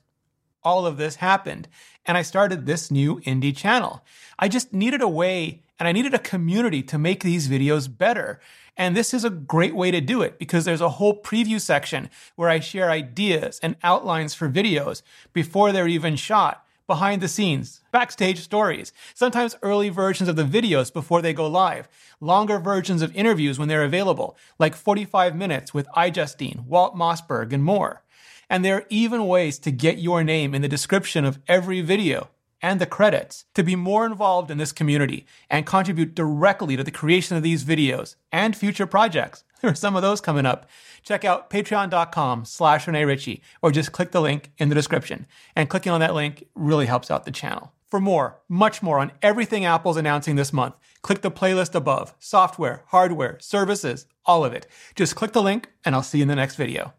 all 0.64 0.86
of 0.86 0.98
this 0.98 1.18
happened. 1.18 1.70
And 2.10 2.18
I 2.18 2.24
started 2.24 2.66
this 2.66 2.90
new 2.90 3.20
indie 3.20 3.56
channel. 3.56 4.04
I 4.40 4.48
just 4.48 4.74
needed 4.74 5.00
a 5.00 5.08
way 5.08 5.62
and 5.78 5.88
I 5.88 5.92
needed 5.92 6.16
a 6.16 6.18
community 6.18 6.82
to 6.82 6.98
make 6.98 7.22
these 7.22 7.48
videos 7.48 7.88
better. 7.88 8.40
And 8.76 8.98
this 8.98 9.14
is 9.14 9.24
a 9.24 9.30
great 9.30 9.76
way 9.76 9.92
to 9.92 10.02
do 10.02 10.24
it 10.24 10.40
because 10.40 10.66
there's 10.66 10.82
a 10.82 10.90
whole 10.90 11.22
preview 11.22 11.62
section 11.62 12.10
where 12.36 12.50
I 12.50 12.62
share 12.62 12.90
ideas 12.90 13.60
and 13.62 13.76
outlines 13.84 14.34
for 14.34 14.50
videos 14.50 15.04
before 15.34 15.72
they're 15.72 15.88
even 15.88 16.16
shot 16.16 16.66
behind 16.88 17.22
the 17.22 17.28
scenes, 17.28 17.82
backstage 17.92 18.40
stories, 18.40 18.92
sometimes 19.14 19.56
early 19.62 19.90
versions 19.90 20.28
of 20.28 20.36
the 20.36 20.44
videos 20.44 20.92
before 20.92 21.22
they 21.22 21.34
go 21.34 21.46
live, 21.46 21.88
longer 22.20 22.58
versions 22.58 23.04
of 23.04 23.16
interviews 23.16 23.60
when 23.60 23.68
they're 23.68 23.84
available, 23.84 24.36
like 24.58 24.74
45 24.74 25.36
minutes 25.36 25.76
with 25.76 25.88
iJustine, 25.96 26.66
Walt 26.66 26.96
Mossberg, 26.96 27.54
and 27.54 27.64
more. 27.64 28.02
And 28.50 28.66
there 28.66 28.78
are 28.78 28.86
even 28.90 29.28
ways 29.28 29.60
to 29.60 29.72
get 29.72 30.00
your 30.00 30.24
name 30.24 30.56
in 30.56 30.62
the 30.62 30.68
description 30.68 31.26
of 31.26 31.40
every 31.48 31.82
video 31.82 32.30
and 32.62 32.80
the 32.80 32.86
credits 32.86 33.46
to 33.54 33.64
be 33.64 33.76
more 33.76 34.06
involved 34.06 34.52
in 34.52 34.58
this 34.58 34.72
community 34.72 35.26
and 35.50 35.66
contribute 35.66 36.16
directly 36.16 36.76
to 36.76 36.84
the 36.84 36.92
creation 36.92 37.38
of 37.38 37.44
these 37.44 37.64
videos 37.64 38.16
and 38.32 38.56
future 38.56 38.88
projects. 38.88 39.44
There 39.62 39.72
are 39.72 39.76
some 39.76 39.98
of 39.98 40.02
those 40.02 40.22
coming 40.22 40.46
up. 40.46 40.70
Check 41.04 41.26
out 41.26 41.50
patreon.com 41.50 42.46
slash 42.46 42.88
Rene 42.88 43.04
Ritchie 43.04 43.42
or 43.62 43.74
just 43.74 43.92
click 43.92 44.12
the 44.12 44.22
link 44.22 44.54
in 44.58 44.70
the 44.70 44.76
description. 44.76 45.28
And 45.54 45.70
clicking 45.70 45.92
on 45.92 46.00
that 46.00 46.14
link 46.14 46.46
really 46.56 46.86
helps 46.86 47.12
out 47.12 47.26
the 47.26 47.32
channel. 47.32 47.74
For 47.90 48.00
more, 48.00 48.40
much 48.48 48.82
more 48.82 49.00
on 49.00 49.12
everything 49.22 49.66
Apple's 49.66 49.98
announcing 49.98 50.38
this 50.38 50.54
month, 50.54 50.76
click 51.02 51.20
the 51.20 51.30
playlist 51.30 51.76
above. 51.76 52.14
Software, 52.20 52.84
hardware, 52.88 53.38
services, 53.42 54.06
all 54.26 54.46
of 54.46 54.54
it. 54.54 54.66
Just 54.96 55.18
click 55.18 55.34
the 55.34 55.44
link 55.44 55.68
and 55.84 55.94
I'll 55.94 56.04
see 56.04 56.20
you 56.20 56.22
in 56.22 56.30
the 56.30 56.36
next 56.36 56.56
video. 56.56 56.94